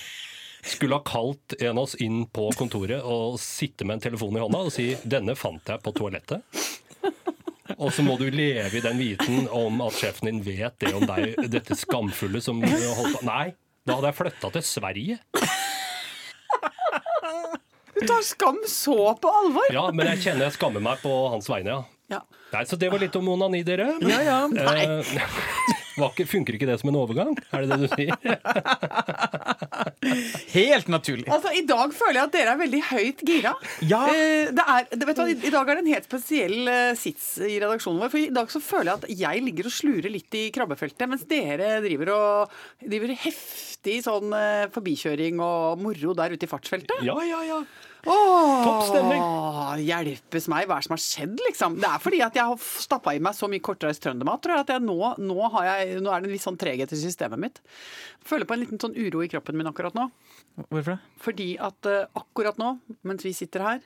skulle 0.64 0.98
ha 0.98 1.04
kalt 1.04 1.54
en 1.60 1.78
av 1.78 1.84
oss 1.84 1.94
inn 2.00 2.24
på 2.32 2.48
kontoret 2.58 3.02
og 3.04 3.38
sitte 3.42 3.84
med 3.84 3.98
en 3.98 4.04
telefon 4.08 4.36
i 4.36 4.42
hånda 4.42 4.62
og 4.66 4.72
si 4.72 4.94
'denne 5.04 5.36
fant 5.36 5.62
jeg 5.68 5.82
på 5.84 5.92
toalettet'. 5.92 6.42
Og 7.78 7.92
så 7.92 8.04
må 8.04 8.16
du 8.20 8.28
leve 8.30 8.76
i 8.78 8.80
den 8.84 8.98
viten 9.00 9.48
om 9.48 9.80
at 9.82 9.96
sjefen 9.96 10.28
din 10.28 10.42
vet 10.44 10.76
det 10.78 10.92
om 10.94 11.06
deg, 11.08 11.34
dette 11.50 11.76
skamfulle 11.76 12.40
som 12.44 12.60
holdt 12.62 13.18
på 13.18 13.24
Nei, 13.26 13.54
da 13.86 13.96
hadde 13.96 14.10
jeg 14.12 14.18
flytta 14.20 14.50
til 14.52 14.62
Sverige. 14.62 15.18
Du 17.94 18.06
tar 18.06 18.22
skam 18.26 18.58
så 18.68 19.14
på 19.20 19.30
alvor! 19.30 19.70
Ja, 19.72 19.86
men 19.94 20.06
jeg 20.12 20.22
kjenner 20.26 20.48
jeg 20.48 20.56
skammer 20.58 20.82
meg 20.82 21.00
på 21.02 21.12
hans 21.32 21.48
vegne, 21.48 21.78
ja. 21.78 21.82
Ja. 22.12 22.20
Nei, 22.52 22.64
Så 22.68 22.76
det 22.76 22.90
var 22.92 23.00
litt 23.00 23.16
om 23.16 23.28
onani, 23.32 23.62
dere. 23.66 23.94
Ja, 24.04 24.20
ja. 24.22 24.38
Nei. 24.50 24.84
Ikke, 25.94 26.26
funker 26.26 26.56
ikke 26.56 26.68
det 26.68 26.78
som 26.80 26.90
en 26.90 26.98
overgang? 26.98 27.36
Er 27.54 27.64
det 27.64 27.74
det 27.74 27.84
du 27.84 27.88
sier? 27.94 28.14
Helt 30.54 30.90
naturlig. 30.92 31.26
Altså, 31.32 31.52
I 31.54 31.62
dag 31.66 31.94
føler 31.96 32.18
jeg 32.18 32.28
at 32.28 32.34
dere 32.34 32.54
er 32.54 32.60
veldig 32.60 32.80
høyt 32.90 33.22
gira. 33.26 33.54
Ja. 33.86 34.02
Eh, 34.10 34.50
det 34.54 34.64
er, 34.64 34.88
det, 34.90 35.06
vet 35.08 35.18
du, 35.18 35.22
hva, 35.22 35.28
I 35.30 35.48
i 35.48 35.52
dag 35.54 35.70
er 35.70 35.78
det 35.78 35.84
en 35.84 35.92
helt 35.94 36.08
spesiell 36.08 36.70
eh, 36.70 36.92
sits 36.98 37.30
i 37.42 37.56
redaksjonen 37.62 38.02
vår. 38.02 38.12
For 38.12 38.22
I 38.22 38.34
dag 38.34 38.52
så 38.52 38.62
føler 38.64 38.90
jeg 38.90 39.00
at 39.00 39.24
jeg 39.24 39.46
ligger 39.46 39.70
og 39.70 39.76
slurer 39.78 40.12
litt 40.12 40.38
i 40.38 40.44
krabbefeltet, 40.54 41.06
mens 41.10 41.26
dere 41.30 41.78
driver 41.84 42.12
og 42.14 42.54
driver 42.84 43.16
heftig 43.24 43.98
sånn 44.06 44.36
eh, 44.36 44.68
forbikjøring 44.74 45.42
og 45.44 45.82
moro 45.82 46.16
der 46.18 46.36
ute 46.36 46.48
i 46.48 46.50
fartsfeltet. 46.50 47.02
Ja, 47.06 47.18
ja, 47.26 47.42
ja. 47.48 47.62
Åh, 48.06 48.64
Topp 48.64 48.86
stemning. 48.88 49.22
Hjelpes 49.84 50.48
meg, 50.52 50.68
hva 50.68 50.78
er 50.78 50.84
det 50.84 50.88
som 50.88 50.94
har 50.94 51.02
skjedd, 51.02 51.36
liksom? 51.48 51.78
Det 51.82 51.88
er 51.88 52.02
fordi 52.02 52.20
at 52.26 52.38
jeg 52.38 52.50
har 52.50 52.66
stappa 52.84 53.14
i 53.16 53.22
meg 53.22 53.36
så 53.36 53.48
mye 53.50 53.64
kortreist 53.64 54.02
trøndermat, 54.04 54.42
tror 54.44 54.56
jeg, 54.56 54.66
at 54.66 54.74
jeg 54.76 54.84
nå, 54.84 54.98
nå, 55.24 55.38
har 55.56 55.68
jeg, 55.70 56.00
nå 56.04 56.12
er 56.12 56.24
det 56.24 56.30
en 56.30 56.34
litt 56.36 56.44
sånn 56.44 56.60
treghet 56.60 56.94
i 56.94 57.00
systemet 57.00 57.42
mitt. 57.46 57.62
Føler 58.24 58.48
på 58.48 58.56
en 58.56 58.64
liten 58.64 58.82
sånn 58.82 58.96
uro 58.96 59.24
i 59.24 59.30
kroppen 59.32 59.58
min 59.58 59.70
akkurat 59.70 59.96
nå. 59.98 60.08
Hvorfor 60.68 60.94
det? 60.94 60.98
Fordi 61.24 61.48
at 61.70 61.90
uh, 61.90 62.04
akkurat 62.20 62.60
nå, 62.60 62.76
mens 63.08 63.24
vi 63.26 63.34
sitter 63.36 63.64
her, 63.66 63.82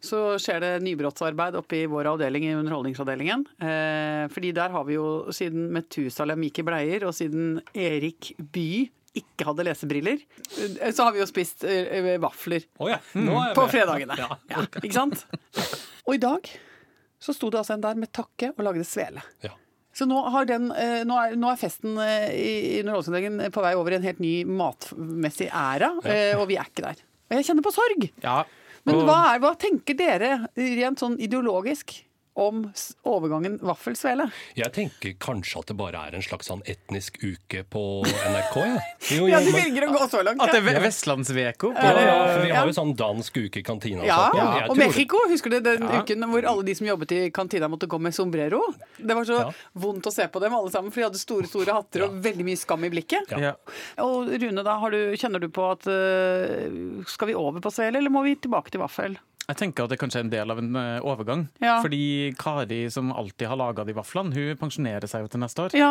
så 0.00 0.20
skjer 0.40 0.62
det 0.64 0.70
nybrottsarbeid 0.84 1.58
oppe 1.60 1.82
i 1.82 1.88
vår 1.90 2.08
avdeling, 2.14 2.46
i 2.48 2.54
Underholdningsavdelingen. 2.56 3.44
Eh, 3.60 4.22
fordi 4.32 4.54
der 4.56 4.72
har 4.72 4.86
vi 4.88 4.96
jo, 4.96 5.08
siden 5.36 5.66
Metusalem 5.74 6.46
gikk 6.46 6.62
i 6.62 6.64
bleier, 6.70 7.04
og 7.04 7.12
siden 7.16 7.58
Erik 7.76 8.32
Bye 8.40 8.88
ikke 9.16 9.46
hadde 9.48 9.66
lesebriller, 9.66 10.20
eh, 10.60 10.90
så 10.94 11.06
har 11.06 11.14
vi 11.14 11.22
jo 11.22 11.28
spist 11.28 11.64
uh, 11.66 12.10
vafler 12.22 12.66
oh, 12.78 12.90
ja. 12.90 13.00
Er 13.18 13.54
på 13.56 13.64
fredagene. 13.72 14.16
Ja. 14.18 14.36
Ja, 14.52 14.66
ikke 14.82 14.94
sant? 14.94 15.24
Og 16.06 16.14
i 16.14 16.22
dag 16.22 16.50
så 17.20 17.34
sto 17.36 17.50
det 17.52 17.60
altså 17.60 17.74
en 17.76 17.82
der 17.84 17.98
med 18.00 18.12
takke 18.16 18.52
og 18.54 18.62
lagde 18.64 18.86
svele. 18.88 19.24
Ja. 19.44 19.52
Så 19.92 20.06
nå, 20.06 20.20
har 20.32 20.46
den, 20.46 20.68
nå, 20.70 21.16
er, 21.18 21.34
nå 21.36 21.48
er 21.50 21.58
festen 21.58 21.98
i 21.98 22.52
i 22.70 22.78
Underholdningsavdelingen 22.80 23.50
på 23.52 23.64
vei 23.64 23.72
over 23.76 23.92
i 23.92 23.98
en 23.98 24.06
helt 24.06 24.22
ny 24.22 24.34
matmessig 24.46 25.48
æra, 25.50 25.90
og 26.38 26.44
vi 26.48 26.56
er 26.56 26.70
ikke 26.70 26.84
der. 26.86 27.02
Og 27.28 27.34
jeg 27.36 27.48
kjenner 27.48 27.66
på 27.66 27.72
sorg. 27.74 28.06
Ja. 28.22 28.36
Men 28.88 29.02
hva, 29.04 29.18
er, 29.32 29.42
hva 29.42 29.50
tenker 29.60 29.98
dere 29.98 30.30
rent 30.54 31.02
sånn 31.02 31.18
ideologisk 31.20 31.98
om 32.40 32.62
overgangen 33.06 33.58
vaffel-svele? 33.62 34.26
Jeg 34.58 34.72
tenker 34.76 35.14
kanskje 35.20 35.60
at 35.60 35.70
det 35.70 35.76
bare 35.78 36.00
er 36.08 36.16
en 36.18 36.24
slags 36.24 36.48
sånn 36.50 36.62
etnisk 36.68 37.18
uke 37.22 37.62
på 37.70 37.82
NRK. 38.06 38.56
Ja, 38.56 38.78
jo, 39.16 39.28
Ja, 39.30 39.38
ja, 39.38 39.40
du 39.44 39.52
velger 39.54 39.86
å 39.88 39.90
gå 39.94 40.08
så 40.10 40.22
langt. 40.26 40.40
At 40.42 40.54
det 40.56 40.62
er 40.74 40.80
Vestlandsveko? 40.84 41.72
ja, 41.76 41.92
ja, 42.00 42.16
vi 42.44 42.50
har 42.56 42.66
jo 42.70 42.74
sånn 42.76 42.94
dansk 42.98 43.36
uke 43.44 43.60
i 43.60 43.64
kantina. 43.66 44.04
Ja, 44.08 44.18
og 44.32 44.72
tror 44.72 44.80
Mexico, 44.80 45.20
husker 45.30 45.52
du 45.54 45.60
den 45.68 45.84
Ja. 45.86 46.00
uken 46.02 46.24
hvor 46.30 46.48
alle 46.48 46.64
de 46.66 46.74
som 46.78 46.86
jobbet 46.88 47.12
i 47.16 47.20
kantina 47.34 47.68
måtte 47.68 47.88
gå 47.90 48.00
med 48.00 48.14
sombrero? 48.16 48.62
Det 48.98 49.14
var 49.16 49.24
så 49.28 49.38
Ja. 49.40 49.50
vondt 49.74 50.06
å 50.08 50.12
se 50.12 50.26
på 50.28 50.40
dem 50.40 50.54
alle 50.54 50.70
sammen, 50.70 50.90
for 50.90 51.00
de 51.00 51.08
hadde 51.10 51.20
store 51.20 51.46
store 51.50 51.72
hatter 51.76 52.04
og 52.08 52.20
veldig 52.24 52.44
mye 52.44 52.58
skam 52.58 52.84
i 52.84 52.90
blikket. 52.90 53.30
Og 54.00 54.28
Rune, 54.40 54.62
da, 54.64 54.78
har 54.80 54.90
du, 54.90 55.00
kjenner 55.16 55.40
du 55.40 55.48
på 55.48 55.70
at 55.70 55.86
øh, 55.90 57.04
skal 57.06 57.28
vi 57.30 57.34
over 57.38 57.60
på 57.60 57.72
svele, 57.74 57.98
eller 58.00 58.10
må 58.12 58.22
vi 58.26 58.36
tilbake 58.36 58.70
til 58.72 58.80
vaffel? 58.82 59.18
Jeg 59.50 59.58
tenker 59.58 59.86
at 59.86 59.92
det 59.92 59.98
kanskje 60.00 60.20
er 60.20 60.26
en 60.26 60.32
del 60.32 60.52
av 60.54 60.60
en 60.62 60.78
eh, 60.78 61.06
overgang. 61.06 61.44
Ja. 61.62 61.78
Fordi 61.82 62.30
Kari, 62.38 62.84
som 62.92 63.10
alltid 63.10 63.50
har 63.50 63.58
laga 63.58 63.84
de 63.86 63.96
vaflene, 63.96 64.34
hun 64.36 64.60
pensjonerer 64.60 65.10
seg 65.10 65.24
jo 65.24 65.32
til 65.32 65.42
neste 65.42 65.66
år. 65.66 65.76
Ja. 65.78 65.90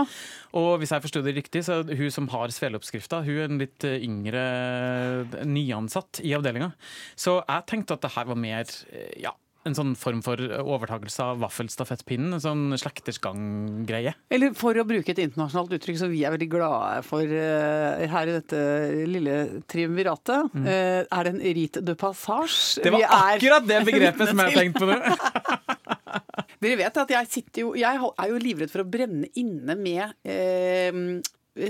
Og 0.59 0.71
hvis 0.79 0.93
jeg 0.95 1.03
forsto 1.03 1.23
det 1.25 1.35
riktig, 1.35 1.65
så 1.67 1.81
er 1.81 1.99
hun 1.99 2.13
som 2.13 2.29
har 2.31 2.55
sveleoppskrifta, 2.55 3.21
hun 3.27 3.35
er 3.35 3.49
en 3.49 3.61
litt 3.61 3.87
eh, 3.87 3.99
yngre 4.05 4.45
eh, 4.45 5.43
nyansatt 5.49 6.23
i 6.23 6.33
avdelinga. 6.37 6.71
Så 7.19 7.39
jeg 7.41 7.67
tenkte 7.69 7.99
at 7.99 8.07
det 8.07 8.15
her 8.15 8.31
var 8.31 8.39
mer 8.39 8.71
ja, 9.19 9.33
en 9.69 9.77
sånn 9.77 9.93
form 9.99 10.21
for 10.25 10.41
overtakelse 10.59 11.25
av 11.31 11.43
vaffelstafettpinnen. 11.43 12.35
En 12.37 12.43
sånn 12.43 12.77
slektersgang-greie. 12.81 14.15
Eller 14.33 14.55
for 14.57 14.77
å 14.77 14.85
bruke 14.87 15.13
et 15.13 15.23
internasjonalt 15.23 15.77
uttrykk 15.77 16.01
som 16.01 16.13
vi 16.13 16.23
er 16.27 16.35
veldig 16.35 16.49
glade 16.51 17.03
for 17.07 17.23
øh, 17.23 18.05
her 18.13 18.31
i 18.31 18.37
dette 18.39 18.61
lille 19.09 19.37
triumviratet, 19.69 20.55
øh, 20.59 21.01
er 21.05 21.27
det 21.27 21.35
en 21.35 21.43
rite 21.59 21.85
de 21.85 21.97
passage? 21.99 22.79
Mm. 22.79 22.83
Det 22.83 22.95
var 22.95 23.03
vi 23.03 23.09
akkurat 23.19 23.69
det 23.69 23.81
begrepet 23.89 24.31
som 24.31 24.43
jeg 24.43 24.51
har 24.51 24.63
tenkt 24.63 24.79
på 24.81 24.89
nå! 24.89 24.99
Dere 26.59 26.75
vet 26.79 26.97
at 26.99 27.11
jeg 27.13 27.27
sitter 27.31 27.61
jo 27.63 27.69
Jeg 27.77 27.99
er 27.99 28.31
jo 28.31 28.39
livredd 28.41 28.71
for 28.71 28.83
å 28.83 28.89
brenne 28.89 29.29
inne 29.39 29.75
med 29.79 30.15
eh, 30.27 31.21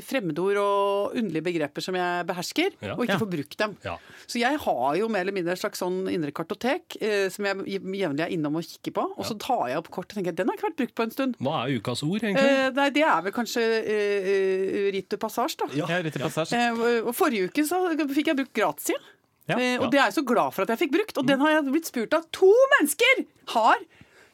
fremmedord 0.05 0.57
og 0.61 1.15
underlige 1.17 1.45
begreper 1.45 1.81
som 1.81 1.95
jeg 1.95 2.25
behersker, 2.27 2.73
Ja. 2.81 2.93
og 2.93 3.05
ikke 3.05 3.15
Ja. 3.15 3.17
får 3.21 3.29
brukt 3.31 3.57
dem. 3.57 3.77
Ja. 3.83 3.97
Så 4.27 4.39
jeg 4.39 4.57
har 4.59 4.95
jo 4.97 5.07
mer 5.07 5.21
eller 5.21 5.31
mindre 5.33 5.51
et 5.53 5.59
slags 5.59 5.79
sånn 5.79 6.07
indre 6.11 6.31
kartotek 6.31 6.97
eh, 7.01 7.29
som 7.29 7.45
jeg 7.45 7.55
jevnlig 7.65 8.19
er 8.21 8.29
innom 8.29 8.55
og 8.57 8.63
kikker 8.63 8.91
på. 8.93 9.05
Og 9.17 9.25
så 9.25 9.37
tar 9.39 9.69
jeg 9.69 9.77
opp 9.77 9.89
kort 9.89 10.11
og 10.11 10.15
tenker 10.19 10.35
den 10.35 10.47
har 10.47 10.55
ikke 10.57 10.69
vært 10.69 10.77
brukt 10.77 10.95
på 10.95 11.03
en 11.03 11.11
stund. 11.11 11.35
Hva 11.39 11.65
er 11.65 11.79
ukas 11.79 12.03
ord, 12.03 12.21
egentlig? 12.21 12.43
Eh, 12.43 12.69
nei, 12.71 12.89
det 12.89 13.03
er 13.03 13.21
vel 13.21 13.31
kanskje 13.31 13.63
eh, 13.63 14.91
Rite 14.93 15.17
passage, 15.17 15.55
da. 15.57 15.65
Ja. 15.73 15.85
rite 16.03 16.19
passage. 16.19 16.53
Eh, 16.53 17.01
og 17.01 17.13
forrige 17.15 17.49
uke 17.49 17.65
så 17.65 17.81
fikk 18.13 18.27
jeg 18.27 18.37
brukt 18.37 18.53
gratia. 18.53 18.95
Ja. 19.47 19.57
Eh, 19.57 19.77
og 19.81 19.89
det 19.91 19.99
er 19.99 20.11
jeg 20.11 20.19
så 20.21 20.25
glad 20.25 20.53
for 20.53 20.61
at 20.63 20.69
jeg 20.75 20.77
fikk 20.89 20.91
brukt. 20.93 21.17
Og 21.17 21.25
den 21.25 21.39
har 21.39 21.49
jeg 21.55 21.71
blitt 21.71 21.85
spurt 21.89 22.13
av 22.13 22.25
to 22.31 22.51
mennesker! 22.77 23.25
Har 23.55 23.77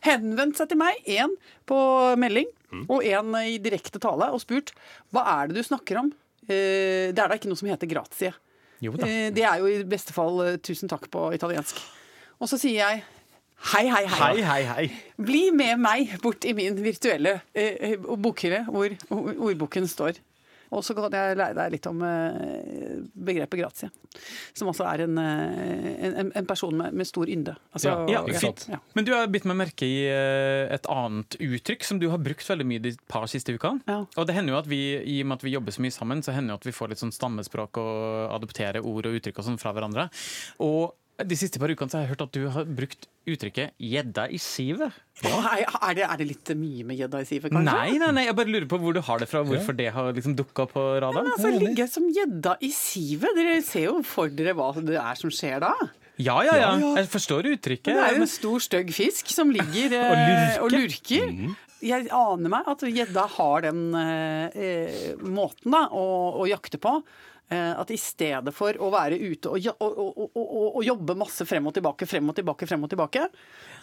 henvendt 0.02 0.58
seg 0.58 0.70
til 0.70 0.78
meg, 0.78 0.96
én 1.08 1.32
på 1.66 1.78
melding 2.20 2.46
og 2.88 3.04
en 3.06 3.36
i 3.42 3.58
direkte 3.62 4.02
tale, 4.04 4.32
og 4.34 4.42
spurt 4.44 4.74
hva 5.14 5.26
er 5.38 5.52
det 5.52 5.60
du 5.60 5.68
snakker 5.68 6.02
om. 6.02 6.12
Eh, 6.46 7.12
det 7.16 7.22
er 7.22 7.30
da 7.30 7.38
ikke 7.38 7.50
noe 7.52 7.60
som 7.60 7.70
heter 7.72 7.90
grazie. 7.90 8.34
Jo 8.84 8.96
da. 9.00 9.08
Eh, 9.08 9.30
det 9.34 9.46
er 9.48 9.62
jo 9.62 9.70
i 9.72 9.84
beste 9.88 10.16
fall 10.16 10.42
eh, 10.46 10.58
tusen 10.64 10.92
takk 10.92 11.08
på 11.14 11.30
italiensk. 11.36 11.80
Og 12.42 12.52
så 12.52 12.60
sier 12.60 12.82
jeg 12.82 13.04
hei, 13.72 13.86
hei, 13.88 14.04
hei. 14.04 14.20
Hei, 14.20 14.44
hei, 14.44 14.62
hei. 14.70 14.86
Bli 15.18 15.48
med 15.56 15.80
meg 15.82 16.18
bort 16.24 16.46
i 16.46 16.54
min 16.58 16.78
virtuelle 16.84 17.40
eh, 17.56 17.96
bokhylle 17.98 18.66
hvor 18.68 18.96
ordboken 19.16 19.88
står. 19.90 20.20
Og 20.76 20.84
så 20.86 20.96
kan 20.98 21.14
jeg 21.16 21.38
lære 21.40 21.56
deg 21.58 21.76
litt 21.76 21.88
om 21.90 22.02
eh, 22.06 22.98
begrepet 23.16 23.62
gratie, 23.62 23.90
Som 24.54 24.70
også 24.72 24.86
er 24.90 25.06
en, 25.06 25.18
eh, 25.22 25.88
en, 26.10 26.32
en 26.36 26.48
person 26.50 26.76
med, 26.76 26.94
med 26.96 27.08
stor 27.08 27.32
ynde. 27.32 27.56
Altså, 27.76 27.96
Ja, 28.12 28.24
ikke 28.28 28.44
fint. 28.44 28.66
Ja. 28.72 28.82
Men 28.98 29.08
du 29.08 29.14
har 29.16 29.32
bitt 29.32 29.48
meg 29.48 29.60
merke 29.64 29.88
i 29.88 30.04
eh, 30.10 30.66
et 30.76 30.90
annet 30.92 31.38
uttrykk 31.40 31.88
som 31.88 32.02
du 32.02 32.10
har 32.12 32.22
brukt 32.24 32.48
veldig 32.50 32.68
mye 32.68 32.84
de 32.84 32.96
par 33.12 33.28
siste 33.32 33.56
ukene. 33.56 33.82
Ja. 33.88 34.02
Og 34.16 34.28
det 34.28 34.36
hender 34.38 34.56
jo 34.56 34.60
at 34.62 34.70
vi, 34.70 34.82
i 35.00 35.22
og 35.24 35.32
med 35.32 35.40
at 35.40 35.48
vi 35.48 35.56
jobber 35.56 35.76
så 35.76 35.86
mye 35.86 35.96
sammen, 35.96 36.24
så 36.26 36.36
hender 36.36 36.56
det 36.56 36.62
at 36.64 36.70
vi 36.70 36.76
får 36.76 36.92
litt 36.94 37.04
sånn 37.04 37.16
stammespråk 37.16 37.80
og 37.82 38.36
adopterer 38.36 38.84
ord 38.86 39.10
og 39.10 39.18
uttrykk 39.20 39.42
og 39.42 39.50
sånn 39.50 39.62
fra 39.62 39.74
hverandre. 39.76 40.10
Og 40.66 40.94
De 41.16 41.36
siste 41.40 41.60
par 41.62 41.72
ukene 41.72 41.88
så 41.88 41.96
har 41.96 42.04
jeg 42.04 42.12
hørt 42.12 42.24
at 42.26 42.36
du 42.36 42.48
har 42.52 42.66
brukt 42.68 43.06
uttrykket 43.26 43.72
'gjedda 43.80 44.26
i 44.36 44.40
sivet'. 44.42 44.96
Ja. 45.24 45.38
er, 45.56 45.94
det, 45.96 46.04
er 46.04 46.18
det 46.20 46.28
litt 46.28 46.52
mye 46.60 46.84
med 46.84 47.00
gjedda 47.00 47.22
i 47.24 47.28
sivet, 47.30 47.54
kanskje? 47.54 47.72
Nei, 47.72 47.98
nei, 48.02 48.10
nei, 48.18 48.26
jeg 48.28 48.36
bare 48.36 48.52
lurer 48.52 48.68
på 48.68 48.80
hvor 48.84 48.96
du 48.96 49.00
har 49.00 49.22
det 49.24 49.30
fra. 49.32 49.44
Hvorfor 49.48 49.78
det 49.78 49.88
har 49.96 50.12
liksom 50.12 50.36
dukka 50.36 50.68
på 50.74 50.84
radaren. 51.00 51.32
Altså, 51.32 51.54
Ligge 51.56 51.88
som 51.88 52.10
gjedda 52.12 52.58
i 52.60 52.72
sivet? 52.76 53.32
Dere 53.38 53.62
ser 53.64 53.88
jo 53.88 54.02
for 54.04 54.28
dere 54.28 54.56
hva 54.58 54.74
det 54.76 55.00
er 55.00 55.22
som 55.22 55.32
skjer 55.32 55.64
da. 55.64 55.72
Ja, 56.20 56.36
ja, 56.48 56.56
ja. 56.60 56.72
Jeg 57.00 57.08
forstår 57.12 57.48
uttrykket. 57.54 57.92
Det 57.92 57.96
er 57.96 58.16
jo 58.16 58.24
en 58.24 58.32
stor, 58.32 58.60
stygg 58.64 58.92
fisk 58.96 59.32
som 59.32 59.52
ligger 59.52 59.96
eh, 60.00 60.60
og 60.64 60.72
lurker. 60.72 61.32
Jeg 61.86 62.08
aner 62.16 62.52
meg 62.52 62.68
at 62.72 62.84
gjedda 62.88 63.26
har 63.36 63.66
den 63.68 63.82
eh, 64.00 65.16
måten 65.24 65.76
da, 65.76 65.86
å, 65.92 66.06
å 66.44 66.48
jakte 66.50 66.80
på. 66.82 67.00
Eh, 67.50 67.80
at 67.80 67.92
i 67.94 67.98
stedet 68.02 68.50
for 68.58 68.74
å 68.82 68.88
være 68.90 69.20
ute 69.22 69.52
og, 69.54 69.68
og, 69.78 69.98
og, 70.26 70.38
og, 70.40 70.80
jobbe 70.82 71.14
masse 71.20 71.46
frem 71.46 71.68
og 71.70 71.76
tilbake, 71.78 72.08
frem 72.10 72.32
og 72.32 72.40
tilbake, 72.40 72.66
frem 72.66 72.88
og 72.88 72.90
tilbake, 72.90 73.28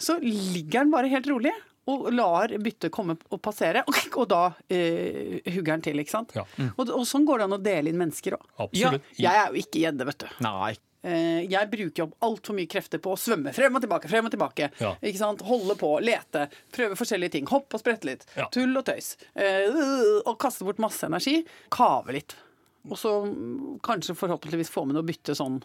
så 0.03 0.17
ligger 0.19 0.81
den 0.83 0.91
bare 0.91 1.07
helt 1.13 1.29
rolig 1.31 1.53
og 1.87 2.09
lar 2.15 2.51
byttet 2.63 2.91
komme 2.95 3.15
og 3.31 3.39
passere. 3.43 3.85
Og, 3.87 3.97
og 4.19 4.27
da 4.31 4.41
eh, 4.67 5.39
hugger 5.47 5.73
den 5.77 5.85
til, 5.87 5.99
ikke 6.03 6.11
sant. 6.11 6.35
Ja. 6.35 6.43
Og, 6.75 6.91
og 6.91 7.05
sånn 7.07 7.23
går 7.27 7.39
det 7.39 7.47
an 7.47 7.55
å 7.57 7.61
dele 7.63 7.91
inn 7.91 7.99
mennesker 8.03 8.35
òg. 8.37 8.45
Ja, 8.75 8.93
Jeg 9.15 9.31
er 9.31 9.47
jo 9.51 9.63
ikke 9.63 9.81
gjedde, 9.85 10.07
vet 10.11 10.23
du. 10.25 10.29
Nei. 10.43 10.73
Eh, 11.03 11.41
Jeg 11.51 11.67
bruker 11.71 12.05
opp 12.05 12.13
altfor 12.23 12.55
mye 12.55 12.69
krefter 12.71 12.99
på 13.03 13.11
å 13.15 13.19
svømme 13.19 13.51
frem 13.55 13.75
og 13.75 13.83
tilbake. 13.83 14.07
frem 14.11 14.27
Og 14.27 14.31
tilbake 14.31 14.69
Ja. 14.79 14.93
Ikke 15.03 15.19
sant? 15.19 15.43
Holde 15.47 15.75
på, 15.79 15.97
lete, 16.03 16.49
prøve 16.71 16.95
forskjellige 16.99 17.35
ting. 17.39 17.47
Hoppe 17.51 17.75
og 17.79 17.83
sprette 17.83 18.07
litt. 18.07 18.23
Ja. 18.39 18.47
Tull 18.51 18.75
og 18.79 18.85
tøys. 18.87 19.15
Eh, 19.35 19.67
Og 20.23 20.35
kaste 20.39 20.63
bort 20.67 20.79
masse 20.83 21.03
energi. 21.07 21.45
Kave 21.71 22.15
litt. 22.19 22.35
Og 22.89 22.99
så 22.99 23.11
mm, 23.25 23.79
kanskje 23.85 24.15
forhåpentligvis 24.17 24.71
få 24.73 24.83
med 24.87 24.97
noe 24.97 25.07
bytte 25.07 25.35
sånn 25.37 25.59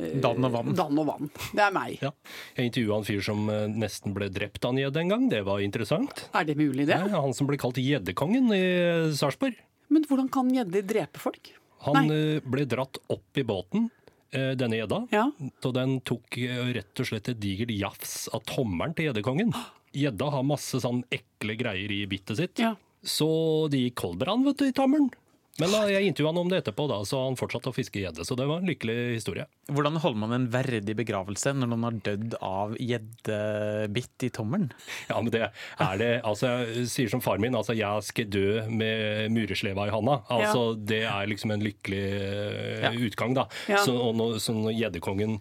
eh, 0.00 0.16
Dann 0.22 0.46
og 0.46 0.54
vann. 0.56 0.72
Dan 0.76 1.00
og 1.00 1.08
vann. 1.10 1.30
Det 1.54 1.62
er 1.62 1.74
meg. 1.74 1.98
Ja. 2.02 2.10
Jeg 2.56 2.70
intervjua 2.72 2.98
en 2.98 3.06
fyr 3.06 3.22
som 3.24 3.44
eh, 3.52 3.66
nesten 3.70 4.16
ble 4.16 4.30
drept 4.34 4.64
av 4.66 4.74
en 4.74 4.82
gjedde 4.82 5.04
en 5.04 5.12
gang. 5.14 5.28
Det 5.30 5.42
var 5.46 5.62
interessant. 5.64 6.24
Er 6.34 6.48
det 6.48 6.56
mulig, 6.58 6.88
det? 6.90 6.98
Nei, 6.98 7.12
han 7.14 7.36
som 7.36 7.50
ble 7.50 7.60
kalt 7.62 7.78
Gjeddekongen 7.82 8.50
i 8.56 8.62
eh, 8.64 9.12
Sarpsborg. 9.14 9.60
Men 9.94 10.06
hvordan 10.08 10.30
kan 10.32 10.50
gjedder 10.50 10.86
drepe 10.88 11.22
folk? 11.22 11.52
Han 11.84 12.08
Nei. 12.08 12.40
ble 12.40 12.64
dratt 12.66 12.96
opp 13.12 13.36
i 13.36 13.44
båten, 13.44 13.90
denne 14.32 14.78
gjedda. 14.78 15.02
Ja. 15.12 15.26
Så 15.62 15.70
den 15.76 15.98
tok 16.02 16.38
rett 16.74 17.02
og 17.02 17.06
slett 17.06 17.28
et 17.30 17.38
digert 17.38 17.70
jafs 17.70 18.24
av 18.34 18.40
tommelen 18.48 18.96
til 18.96 19.10
gjeddekongen. 19.10 19.52
Gjedda 19.94 20.30
har 20.32 20.46
masse 20.48 20.80
sånn 20.82 21.04
ekle 21.12 21.54
greier 21.60 21.92
i 21.92 22.00
bittet 22.10 22.40
sitt. 22.40 22.62
Ja. 22.64 22.72
Så 23.04 23.28
det 23.70 23.82
gikk 23.84 24.00
koldbrann 24.00 24.42
vet 24.48 24.58
du, 24.58 24.66
i 24.72 24.74
tommelen. 24.74 25.12
Men 25.62 25.70
da, 25.70 25.80
jeg 25.86 26.08
intervjua 26.08 26.32
han 26.32 26.38
om 26.40 26.48
det 26.50 26.58
etterpå, 26.64 26.88
da, 26.90 26.96
så 27.06 27.20
han 27.28 27.36
fortsatte 27.38 27.70
å 27.70 27.74
fiske 27.76 28.00
gjedde. 28.02 28.24
Så 28.26 28.34
det 28.34 28.46
var 28.50 28.58
en 28.58 28.66
lykkelig 28.66 28.96
historie. 29.14 29.44
Hvordan 29.70 30.00
holder 30.02 30.18
man 30.18 30.32
en 30.34 30.48
verdig 30.50 30.96
begravelse 30.98 31.52
når 31.54 31.70
noen 31.70 31.84
har 31.86 31.98
dødd 32.08 32.34
av 32.42 32.74
gjeddebitt 32.82 34.26
i 34.26 34.30
tommelen? 34.34 34.72
Ja, 35.08 35.20
men 35.22 35.30
det 35.34 35.44
er 35.46 36.00
det 36.00 36.10
Altså, 36.26 36.50
jeg 36.74 36.88
sier 36.90 37.12
som 37.12 37.22
far 37.24 37.38
min, 37.42 37.54
altså 37.54 37.76
jeg 37.78 38.02
skal 38.08 38.26
dø 38.34 38.64
med 38.70 39.30
muresleva 39.34 39.86
i 39.86 39.94
handa. 39.94 40.18
Altså, 40.32 40.64
det 40.74 41.04
er 41.06 41.30
liksom 41.30 41.54
en 41.54 41.62
lykkelig 41.64 42.02
eh, 42.02 42.82
Ja. 42.84 42.90
utgang, 43.06 43.34
da. 43.38 43.46
Ja. 43.70 43.78
Så, 43.86 43.94
og 43.94 44.16
når, 44.18 44.38
så 44.42 44.54
når 44.58 44.74
gjeddekongen 44.74 45.38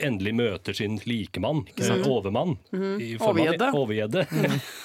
endelig 0.00 0.32
møter 0.40 0.72
sin 0.76 0.96
likemann, 1.04 1.66
eh, 1.76 2.00
overmann, 2.08 2.56
av- 2.72 3.26
Overgjedde. 3.28 3.68
overgjedde, 3.76 4.24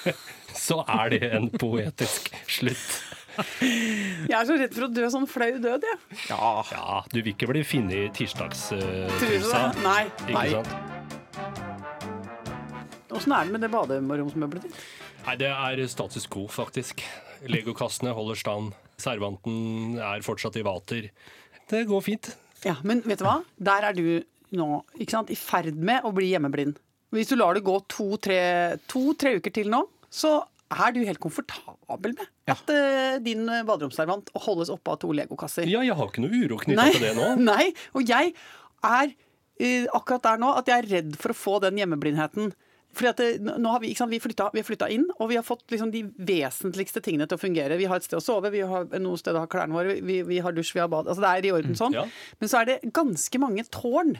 så 0.66 0.82
er 0.84 1.14
det 1.16 1.22
en 1.32 1.48
poetisk 1.56 2.28
slutt. 2.44 3.15
Jeg 3.36 4.36
er 4.38 4.46
så 4.48 4.56
redd 4.58 4.74
for 4.74 4.86
å 4.86 4.90
dø 4.96 5.08
sånn 5.12 5.26
flau 5.30 5.50
død, 5.62 5.84
jeg. 5.86 5.98
Ja. 6.30 6.50
Ja, 6.72 7.00
du 7.12 7.18
vil 7.20 7.32
ikke 7.34 7.48
bli 7.50 7.62
funnet 7.66 7.96
i 7.98 8.06
tirsdagstrusa, 8.16 9.62
det? 9.76 9.82
Nei. 9.84 10.02
ikke 10.26 10.36
Nei. 10.36 10.48
sant? 10.54 10.70
Åssen 13.16 13.32
er 13.32 13.46
det 13.48 13.54
med 13.54 13.62
det 13.64 13.70
baderomsmøbelet 13.72 14.66
ditt? 14.66 14.80
Nei, 15.26 15.36
det 15.40 15.50
er 15.50 15.82
status 15.90 16.26
quo, 16.30 16.46
faktisk. 16.52 17.02
Legokassene 17.50 18.12
holder 18.16 18.38
stand. 18.38 18.74
Servanten 19.00 19.96
er 20.00 20.24
fortsatt 20.24 20.56
i 20.60 20.64
vater. 20.66 21.10
Det 21.68 21.84
går 21.88 22.02
fint. 22.04 22.32
Ja, 22.64 22.76
men 22.86 23.02
vet 23.04 23.20
du 23.20 23.26
hva? 23.26 23.40
Der 23.58 23.90
er 23.90 23.96
du 23.96 24.06
nå 24.56 24.68
ikke 24.96 25.12
sant? 25.16 25.30
i 25.34 25.38
ferd 25.38 25.76
med 25.76 26.06
å 26.06 26.12
bli 26.16 26.30
hjemmeblind. 26.32 26.78
Hvis 27.14 27.30
du 27.30 27.36
lar 27.38 27.54
det 27.56 27.64
gå 27.66 27.76
to-tre 27.90 28.40
to, 28.90 29.12
tre 29.18 29.36
uker 29.38 29.52
til 29.54 29.68
nå, 29.72 29.82
så 30.10 30.38
er 30.72 30.94
du 30.94 31.00
helt 31.06 31.20
komfortabel 31.22 32.16
med 32.16 32.52
at 32.52 32.70
uh, 32.72 33.16
din 33.22 33.46
baderomsservant 33.68 34.32
holdes 34.46 34.70
oppe 34.74 34.94
av 34.94 35.00
to 35.02 35.12
legokasser. 35.14 35.68
Ja, 35.70 35.84
jeg 35.86 35.94
har 35.98 36.10
ikke 36.10 36.24
noe 36.24 36.42
uro 36.44 36.58
knytta 36.62 36.88
til 36.94 37.04
det 37.08 37.14
nå. 37.18 37.32
nei, 37.52 37.70
og 37.94 38.06
jeg 38.08 38.32
er 38.86 39.10
uh, 39.12 39.86
akkurat 39.98 40.26
der 40.26 40.42
nå 40.42 40.52
at 40.58 40.70
jeg 40.70 40.84
er 40.84 40.90
redd 40.96 41.18
for 41.20 41.34
å 41.34 41.38
få 41.38 41.58
den 41.66 41.78
hjemmeblindheten. 41.82 42.54
Fordi 42.96 43.10
at 43.10 43.18
det, 43.20 43.56
nå 43.60 43.72
har 43.74 43.82
Vi 43.82 43.90
ikke 43.92 44.00
sant, 44.04 44.14
vi 44.14 44.20
flytta, 44.22 44.46
vi 44.54 44.62
flytta 44.64 44.86
inn, 44.92 45.04
og 45.18 45.28
vi 45.28 45.36
har 45.36 45.44
fått 45.44 45.66
liksom 45.72 45.90
de 45.92 46.06
vesentligste 46.16 47.02
tingene 47.04 47.26
til 47.28 47.36
å 47.36 47.42
fungere. 47.42 47.76
Vi 47.76 47.88
har 47.90 48.00
et 48.00 48.06
sted 48.06 48.16
å 48.16 48.24
sove, 48.24 48.48
vi 48.54 48.62
har 48.64 48.88
noe 49.02 49.20
sted 49.20 49.36
å 49.36 49.42
ha 49.44 49.50
klærne 49.50 49.76
våre, 49.76 49.98
vi, 50.06 50.22
vi 50.24 50.38
har 50.40 50.54
dusj, 50.56 50.72
vi 50.78 50.80
har 50.80 50.88
bad. 50.92 51.10
Altså 51.10 51.24
Det 51.24 51.32
er 51.32 51.48
i 51.50 51.52
orden 51.58 51.76
sånn. 51.76 51.96
ja. 51.98 52.06
Men 52.40 52.52
så 52.52 52.62
er 52.62 52.70
det 52.70 52.78
ganske 52.96 53.42
mange 53.42 53.66
tårn. 53.68 54.16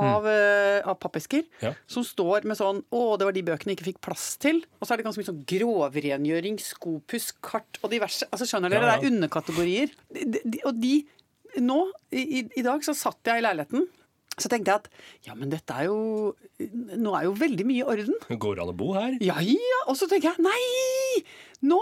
Av, 0.00 0.24
mm. 0.24 0.88
av 0.88 0.96
pappesker 0.96 1.42
Ja. 1.60 1.74
som 1.86 2.00
står 2.02 2.46
med 2.48 2.56
sånn 2.56 2.80
'Å, 2.88 3.18
det 3.20 3.26
var 3.28 3.32
de 3.36 3.42
bøkene 3.44 3.74
jeg 3.74 3.76
ikke 3.76 3.90
fikk 3.92 4.00
plass 4.00 4.38
til'. 4.40 4.64
Og 4.80 4.88
så 4.88 4.94
er 4.94 4.96
det 4.96 5.04
ganske 5.04 5.20
mye 5.20 5.28
sånn 5.28 5.44
grovrengjøring, 5.44 6.56
skopuss, 6.58 7.32
kart 7.44 7.76
og 7.82 7.90
diverse. 7.92 8.24
Altså 8.32 8.48
Skjønner 8.48 8.72
dere? 8.72 8.86
Ja, 8.88 8.94
ja. 8.94 8.96
Det 8.96 9.04
er 9.04 9.12
underkategorier. 9.12 9.92
De, 10.08 10.40
de, 10.48 10.62
og 10.64 10.80
de 10.80 10.94
Nå, 11.60 11.92
i, 12.16 12.48
i 12.56 12.62
dag, 12.64 12.80
så 12.80 12.94
satt 12.96 13.28
jeg 13.28 13.42
i 13.42 13.44
leiligheten. 13.44 13.84
Så 14.40 14.48
tenkte 14.48 14.72
jeg 14.72 14.80
at 14.80 14.86
ja, 15.26 15.34
men 15.36 15.50
dette 15.52 15.74
er 15.76 15.90
jo 15.90 16.32
Nå 16.96 17.12
er 17.12 17.26
jo 17.26 17.34
veldig 17.36 17.66
mye 17.68 17.82
i 17.82 17.84
orden. 17.84 18.16
Går 18.30 18.56
det 18.56 18.62
an 18.64 18.72
å 18.72 18.76
bo 18.76 18.94
her? 18.96 19.18
Ja, 19.20 19.36
ja. 19.44 19.82
Og 19.90 19.98
så 20.00 20.08
tenker 20.08 20.32
jeg 20.32 20.46
nei! 20.46 21.24
Nå 21.68 21.76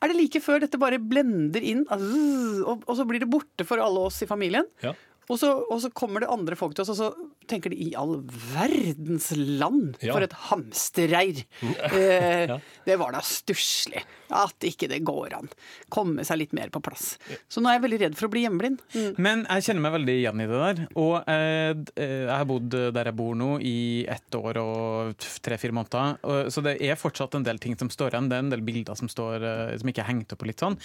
er 0.00 0.08
det 0.08 0.16
like 0.16 0.40
før 0.40 0.62
dette 0.62 0.80
bare 0.80 0.96
blender 0.96 1.60
inn, 1.60 1.84
altså, 1.92 2.64
og, 2.64 2.86
og 2.88 2.96
så 2.96 3.04
blir 3.04 3.20
det 3.20 3.28
borte 3.28 3.66
for 3.68 3.82
alle 3.84 4.06
oss 4.08 4.22
i 4.24 4.28
familien. 4.30 4.64
Ja. 4.80 4.94
Og 5.30 5.38
så, 5.38 5.50
og 5.60 5.82
så 5.82 5.90
kommer 5.94 6.24
det 6.24 6.30
andre 6.32 6.56
folk 6.58 6.72
til 6.74 6.86
oss, 6.86 6.94
og 6.94 6.98
så 6.98 7.10
tenker 7.50 7.72
de 7.74 7.78
i 7.88 7.90
all 7.98 8.20
verdens 8.54 9.30
land, 9.36 9.96
Ja. 10.00 10.14
for 10.14 10.24
et 10.26 10.32
hamsterreir. 10.48 11.44
Eh, 11.90 12.46
Ja. 12.50 12.58
Det 12.86 12.96
var 12.98 13.12
da 13.12 13.20
stusslig 13.22 14.00
at 14.30 14.64
ikke 14.66 14.88
det 14.88 15.00
går 15.06 15.34
an. 15.36 15.48
Komme 15.92 16.24
seg 16.26 16.38
litt 16.40 16.52
mer 16.56 16.70
på 16.72 16.80
plass. 16.82 17.16
Så 17.50 17.60
nå 17.62 17.68
er 17.70 17.76
jeg 17.78 17.82
veldig 17.84 17.98
redd 18.04 18.16
for 18.18 18.28
å 18.28 18.32
bli 18.32 18.44
hjemmeblind. 18.46 18.80
Mm. 18.94 19.18
Men 19.18 19.42
jeg 19.48 19.66
kjenner 19.68 19.84
meg 19.84 19.94
veldig 19.98 20.14
igjen 20.20 20.42
i 20.42 20.46
det 20.50 20.60
der. 20.64 20.82
Og 20.98 21.28
eh, 21.28 21.74
eh, 22.00 22.16
jeg 22.26 22.32
har 22.34 22.46
bodd 22.48 22.70
der 22.94 23.10
jeg 23.10 23.16
bor 23.18 23.34
nå 23.38 23.50
i 23.60 24.06
ett 24.10 24.38
år 24.38 24.60
og 24.62 25.26
tre-fire 25.44 25.74
måneder. 25.76 26.18
Og, 26.24 26.50
så 26.54 26.62
det 26.64 26.76
er 26.86 26.98
fortsatt 27.00 27.34
en 27.38 27.46
del 27.46 27.58
ting 27.62 27.76
som 27.80 27.90
står 27.92 28.14
igjen. 28.14 28.30
Det 28.30 28.38
er 28.38 28.44
en 28.46 28.52
del 28.54 28.64
bilder 28.66 28.98
som, 28.98 29.10
står, 29.10 29.42
eh, 29.42 29.74
som 29.82 29.90
ikke 29.92 30.04
er 30.04 30.10
hengt 30.12 30.32
opp 30.36 30.42
og 30.46 30.50
litt 30.52 30.62
sånn. 30.64 30.78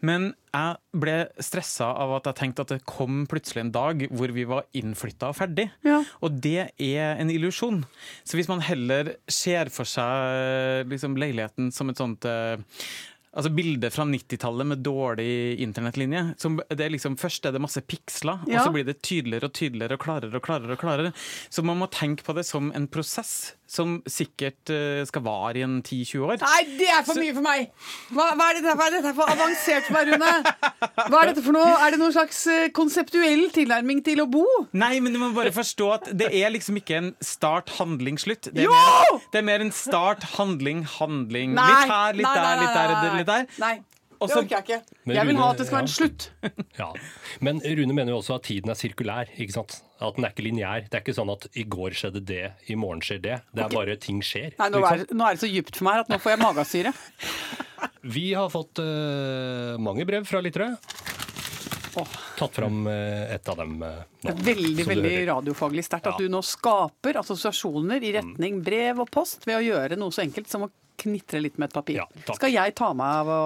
Men 0.00 0.30
jeg 0.52 1.00
ble 1.02 1.16
stressa 1.42 1.90
av 1.96 2.16
at 2.18 2.26
jeg 2.30 2.38
tenkte 2.42 2.66
at 2.66 2.74
det 2.74 2.82
kom 2.88 3.22
plutselig 3.30 3.62
en 3.66 3.74
dag 3.74 4.06
hvor 4.12 4.32
vi 4.34 4.44
var 4.48 4.66
innflytta 4.76 5.30
og 5.32 5.38
ferdig. 5.38 5.68
Ja. 5.86 6.02
Og 6.20 6.36
det 6.44 6.68
er 6.76 7.16
en 7.22 7.32
illusjon. 7.32 7.82
Så 8.24 8.38
hvis 8.38 8.50
man 8.50 8.62
heller 8.64 9.16
ser 9.30 9.72
for 9.72 9.88
seg 9.88 10.90
liksom, 10.90 11.16
leiligheten 11.20 11.72
som 11.74 11.92
et 11.92 12.02
sånt 12.02 12.28
eh, 12.28 12.60
Altså 13.32 13.48
Bilder 13.48 13.88
fra 13.88 14.04
90-tallet 14.04 14.66
med 14.68 14.82
dårlig 14.84 15.56
internettlinje. 15.64 16.34
Det 16.68 16.84
er 16.84 16.92
liksom, 16.92 17.14
først 17.16 17.46
er 17.48 17.54
det 17.54 17.62
masse 17.64 17.80
piksler, 17.80 18.42
og 18.44 18.58
så 18.58 18.72
blir 18.74 18.84
det 18.84 18.98
tydeligere 19.00 19.48
og 19.48 19.54
tydeligere 19.56 19.96
og 19.96 20.02
klarere. 20.02 20.36
og 20.36 20.44
klarere 20.44 20.76
og 20.76 20.82
klarere. 20.82 21.12
Så 21.48 21.64
man 21.64 21.80
må 21.80 21.88
tenke 21.88 22.26
på 22.26 22.34
det 22.36 22.44
som 22.44 22.68
en 22.76 22.84
prosess 22.92 23.54
som 23.72 23.94
sikkert 24.10 24.70
eh, 24.72 25.00
skal 25.08 25.24
vare 25.24 25.60
i 25.60 25.64
en 25.64 25.78
10-20 25.80 26.24
år. 26.26 26.42
Nei, 26.42 26.62
det 26.78 26.88
er 26.92 27.04
for 27.06 27.20
mye 27.20 27.32
for 27.36 27.44
meg! 27.46 27.70
Hva, 28.12 28.26
hva, 28.36 28.48
er 28.50 28.58
dette, 28.60 28.74
hva 28.76 28.88
er 28.90 28.96
dette 28.98 29.12
for 29.16 29.32
avansert 29.32 29.88
for 29.88 29.96
meg, 29.96 30.10
Rune? 30.12 30.32
Hva 31.08 31.22
er 31.22 31.30
dette 31.32 31.44
for 31.46 31.56
noe? 31.56 31.70
Er 31.86 31.94
det 31.94 32.00
noen 32.02 32.14
slags 32.14 32.42
eh, 32.52 32.66
konseptuell 32.76 33.46
tilnærming 33.54 34.02
til 34.06 34.20
å 34.24 34.28
bo? 34.30 34.44
Nei, 34.76 34.94
men 35.04 35.16
du 35.16 35.20
må 35.22 35.30
bare 35.36 35.54
forstå 35.56 35.88
at 35.96 36.10
det 36.20 36.28
er 36.42 36.52
liksom 36.52 36.80
ikke 36.82 36.98
en 37.00 37.10
start, 37.24 37.72
handling, 37.78 38.20
slutt. 38.20 38.50
Det 38.52 38.66
er, 38.66 38.68
Jo! 38.68 38.74
mer, 38.76 39.24
det 39.32 39.40
er 39.42 39.48
mer 39.48 39.64
en 39.64 39.72
start, 39.74 40.28
handling, 40.36 40.84
handling. 40.98 41.56
litt 41.56 41.88
her, 41.94 42.18
litt 42.18 42.28
nei, 42.28 42.36
der, 42.36 42.44
nei, 42.44 42.60
litt 42.60 42.76
der, 42.76 42.92
nei, 42.92 43.16
litt 43.22 43.32
der. 43.32 43.48
Nei, 43.62 43.74
det 44.28 44.34
så- 44.34 44.42
orker 44.42 44.56
jeg 44.56 44.64
ikke. 44.66 45.14
Jeg 45.14 45.26
vil 45.28 45.36
ha 45.40 45.48
at 45.50 45.58
det 45.58 45.66
skal 45.66 45.78
være 45.78 45.88
en 45.88 45.94
slutt. 45.96 46.28
Ja. 46.78 46.88
Men 47.40 47.60
Rune 47.60 47.94
mener 47.94 48.12
jo 48.14 48.18
også 48.22 48.36
at 48.38 48.46
tiden 48.48 48.70
er 48.72 48.78
sirkulær. 48.78 49.28
ikke 49.36 49.52
sant? 49.52 49.80
At 50.00 50.16
den 50.16 50.24
er 50.24 50.32
ikke 50.32 50.44
lineær. 50.46 50.86
Det 50.88 50.98
er 50.98 51.02
ikke 51.04 51.14
sånn 51.14 51.30
at 51.32 51.46
i 51.54 51.64
går 51.68 51.94
skjedde 51.98 52.24
det, 52.26 52.52
i 52.72 52.74
morgen 52.74 53.02
skjer 53.04 53.20
det. 53.22 53.36
Det 53.54 53.64
er 53.66 53.74
bare 53.74 53.96
ting 54.02 54.22
skjer. 54.24 54.54
Nei, 54.58 54.68
nå 54.72 54.80
er, 54.88 55.04
nå 55.12 55.26
er 55.28 55.36
det 55.36 55.42
så 55.44 55.50
dypt 55.52 55.76
for 55.78 55.88
meg 55.88 56.02
at 56.04 56.10
nå 56.10 56.18
får 56.22 56.34
jeg 56.34 56.42
magasyre. 56.42 56.94
Vi 58.16 58.32
har 58.34 58.48
fått 58.50 58.78
uh, 58.82 59.78
mange 59.82 60.06
brev 60.08 60.26
fra 60.26 60.40
lyttere. 60.42 60.72
Tatt 61.92 62.54
fram 62.54 62.86
eh, 62.90 63.34
et 63.34 63.48
av 63.48 63.58
dem 63.60 63.82
eh, 63.84 64.04
nå. 64.24 64.34
Veldig 64.46 64.86
veldig 64.88 65.16
radiofaglig 65.28 65.84
sterkt 65.86 66.08
at 66.12 66.20
du 66.20 66.28
nå 66.32 66.40
skaper 66.46 67.18
assosiasjoner 67.20 68.02
i 68.04 68.14
retning 68.16 68.62
brev 68.64 69.02
og 69.04 69.10
post 69.12 69.46
ved 69.48 69.58
å 69.58 69.64
gjøre 69.64 69.98
noe 70.00 70.14
så 70.14 70.24
enkelt 70.24 70.50
som 70.50 70.66
å 70.66 70.70
knitre 71.02 71.40
litt 71.42 71.56
med 71.58 71.70
et 71.70 71.74
papir. 71.74 71.98
Ja. 71.98 72.06
Skal 72.36 72.52
jeg 72.52 72.74
ta 72.78 72.92
meg 72.94 73.22
av 73.22 73.30
å 73.32 73.42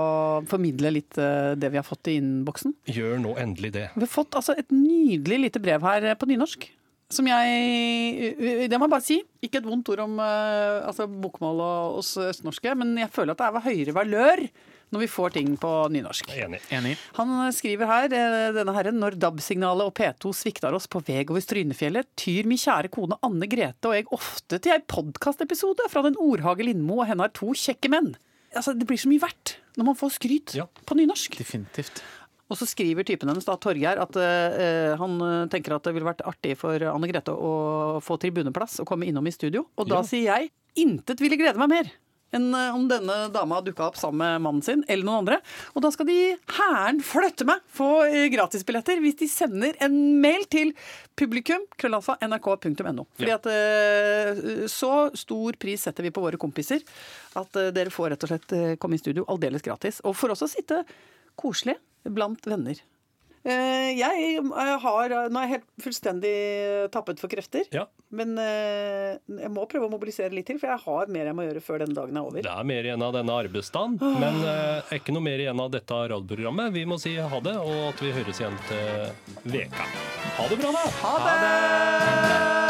formidle 0.51 0.93
litt 0.99 1.19
eh, 1.21 1.55
det 1.59 1.71
vi 1.73 1.81
har 1.81 1.87
fått 1.87 2.11
i 2.13 2.19
innboksen? 2.21 2.75
Gjør 2.93 3.21
nå 3.23 3.37
endelig 3.41 3.73
det. 3.79 3.87
Vi 3.97 4.05
har 4.05 4.13
fått 4.13 4.39
altså, 4.39 4.57
et 4.59 4.73
nydelig 4.75 5.47
lite 5.47 5.63
brev 5.63 5.87
her 5.87 6.11
på 6.21 6.29
nynorsk. 6.31 6.69
som 7.09 7.27
jeg 7.31 8.69
Det 8.69 8.79
må 8.79 8.87
jeg 8.87 8.95
bare 8.95 9.07
si. 9.07 9.21
Ikke 9.43 9.63
et 9.63 9.69
vondt 9.69 9.89
ord 9.95 10.05
om 10.05 10.19
altså, 10.21 11.07
bokmål 11.09 11.63
og 11.65 12.01
oss 12.03 12.17
østnorske, 12.21 12.75
men 12.79 12.97
jeg 13.01 13.15
føler 13.15 13.33
at 13.33 13.41
det 13.43 13.47
er 13.47 13.61
av 13.61 13.69
høyere 13.71 13.97
valør 13.97 14.49
når 14.95 15.01
vi 15.03 15.09
får 15.11 15.33
ting 15.35 15.57
på 15.61 15.71
nynorsk. 15.91 16.29
Enig. 16.37 16.61
Enig. 16.71 16.97
Han 17.19 17.53
skriver 17.53 17.87
her, 17.91 18.05
eh, 18.15 18.53
denne 18.55 18.75
herren, 18.77 18.99
når 19.03 19.17
DAB-signalet 19.19 19.87
og 19.91 19.95
P2 19.99 20.33
sviktar 20.33 20.73
oss 20.75 20.87
på 20.87 21.03
veg 21.05 21.31
over 21.31 21.41
Strynefjellet, 21.43 22.07
tyr 22.17 22.47
mi 22.47 22.57
kjære 22.57 22.91
kone 22.95 23.19
Anne 23.27 23.49
Grete 23.51 23.85
og 23.91 23.95
jeg 23.99 24.07
ofte 24.15 24.61
til 24.63 24.73
ei 24.77 24.79
podkastepisode 24.87 25.89
fra 25.91 26.03
den 26.07 26.17
Ordhage 26.23 26.65
Lindmo 26.65 27.01
og 27.01 27.09
henne 27.11 27.27
har 27.27 27.35
to 27.35 27.51
kjekke 27.53 27.91
menn. 27.91 28.15
Altså, 28.55 28.77
Det 28.79 28.87
blir 28.87 28.97
så 28.97 29.09
mye 29.11 29.21
verdt 29.21 29.57
når 29.77 29.85
man 29.91 29.95
får 29.99 30.15
skryt 30.17 30.55
Ja. 30.55 30.67
på 30.87 30.95
nynorsk. 30.97 31.37
Definitivt. 31.37 32.03
Og 32.49 32.57
så 32.57 32.65
skriver 32.65 33.03
typen 33.05 33.29
hennes, 33.29 33.45
da, 33.45 33.57
Torgeir, 33.59 33.99
at 33.99 34.15
uh, 34.17 34.97
han 34.97 35.49
tenker 35.51 35.75
at 35.75 35.83
det 35.83 35.93
ville 35.97 36.07
vært 36.07 36.23
artig 36.25 36.57
for 36.57 36.79
Anne 36.79 37.09
Grete 37.11 37.35
å 37.35 37.99
få 38.01 38.17
tribuneplass 38.23 38.79
og 38.81 38.87
komme 38.87 39.03
innom 39.05 39.27
i 39.27 39.33
studio. 39.35 39.67
Og 39.77 39.89
da 39.89 39.97
Ja. 39.97 40.03
sier 40.03 40.23
jeg 40.31 40.51
intet 40.77 41.19
ville 41.19 41.37
glede 41.37 41.59
meg 41.59 41.69
mer 41.69 41.91
enn 42.35 42.49
eh, 42.55 42.75
om 42.75 42.87
denne 42.91 43.17
dama 43.35 43.61
dukka 43.65 43.91
opp 43.91 43.99
sammen 44.01 44.23
med 44.23 44.45
mannen 44.47 44.65
sin 44.65 44.85
eller 44.89 45.07
noen 45.07 45.23
andre. 45.23 45.39
Og 45.75 45.85
da 45.85 45.91
skal 45.95 46.09
de 46.09 46.19
hæren 46.57 47.03
flytte 47.05 47.47
meg 47.49 47.63
få 47.77 47.91
eh, 48.07 48.27
gratisbilletter 48.33 49.03
hvis 49.05 49.19
de 49.23 49.31
sender 49.31 49.79
en 49.85 49.97
mail 50.23 50.47
til 50.53 50.73
publikum 51.19 51.65
krøllalfa 51.81 52.19
nrk.no. 52.27 53.07
Fordi 53.19 53.35
at 53.37 53.51
eh, 53.53 54.67
så 54.71 54.93
stor 55.17 55.61
pris 55.61 55.87
setter 55.87 56.07
vi 56.07 56.15
på 56.15 56.25
våre 56.25 56.41
kompiser 56.41 56.83
at 57.37 57.57
dere 57.77 57.93
får 57.93 58.15
rett 58.15 58.27
og 58.27 58.33
slett 58.33 58.55
komme 58.81 58.97
i 58.97 59.01
studio 59.01 59.27
aldeles 59.33 59.65
gratis. 59.65 60.01
Og 60.09 60.17
for 60.17 60.33
oss 60.33 60.45
å 60.47 60.51
sitte 60.51 60.83
koselig 61.37 61.77
blant 62.07 62.47
venner. 62.49 62.81
Eh, 63.47 63.93
Jeg 63.95 64.41
eh, 64.43 64.73
har 64.83 65.13
Nå 65.31 65.39
er 65.39 65.47
jeg 65.47 65.53
helt 65.57 65.69
fullstendig 65.85 66.35
tappet 66.95 67.21
for 67.23 67.31
krefter. 67.31 67.69
Ja. 67.75 67.87
Men 68.11 68.35
eh, 68.43 69.17
jeg 69.43 69.53
må 69.55 69.67
prøve 69.71 69.87
å 69.89 69.93
mobilisere 69.93 70.35
litt 70.35 70.49
til, 70.51 70.59
for 70.63 70.73
jeg 70.73 70.83
har 70.87 71.13
mer 71.13 71.31
jeg 71.31 71.39
må 71.39 71.47
gjøre 71.47 71.63
før 71.65 71.85
denne 71.85 71.97
dagen 71.97 72.19
er 72.19 72.27
over. 72.27 72.43
Det 72.47 72.53
er 72.53 72.69
mer 72.73 72.91
igjen 72.91 73.07
av 73.07 73.15
denne 73.17 73.39
arbeidsdagen, 73.47 73.97
men 74.03 74.43
eh, 74.51 74.95
ikke 74.99 75.15
noe 75.15 75.27
mer 75.27 75.43
igjen 75.47 75.63
av 75.63 75.73
dette 75.75 76.03
radioprogrammet. 76.15 76.75
Vi 76.75 76.87
må 76.91 76.99
si 77.03 77.17
ha 77.19 77.43
det, 77.47 77.57
og 77.63 77.91
at 77.93 78.03
vi 78.03 78.15
høres 78.19 78.43
igjen 78.43 78.61
til 78.71 79.51
veka. 79.57 79.91
Ha 80.37 80.51
det 80.51 80.61
bra, 80.63 80.75
da! 80.77 80.87
Ha 81.03 81.17
det! 81.27 82.66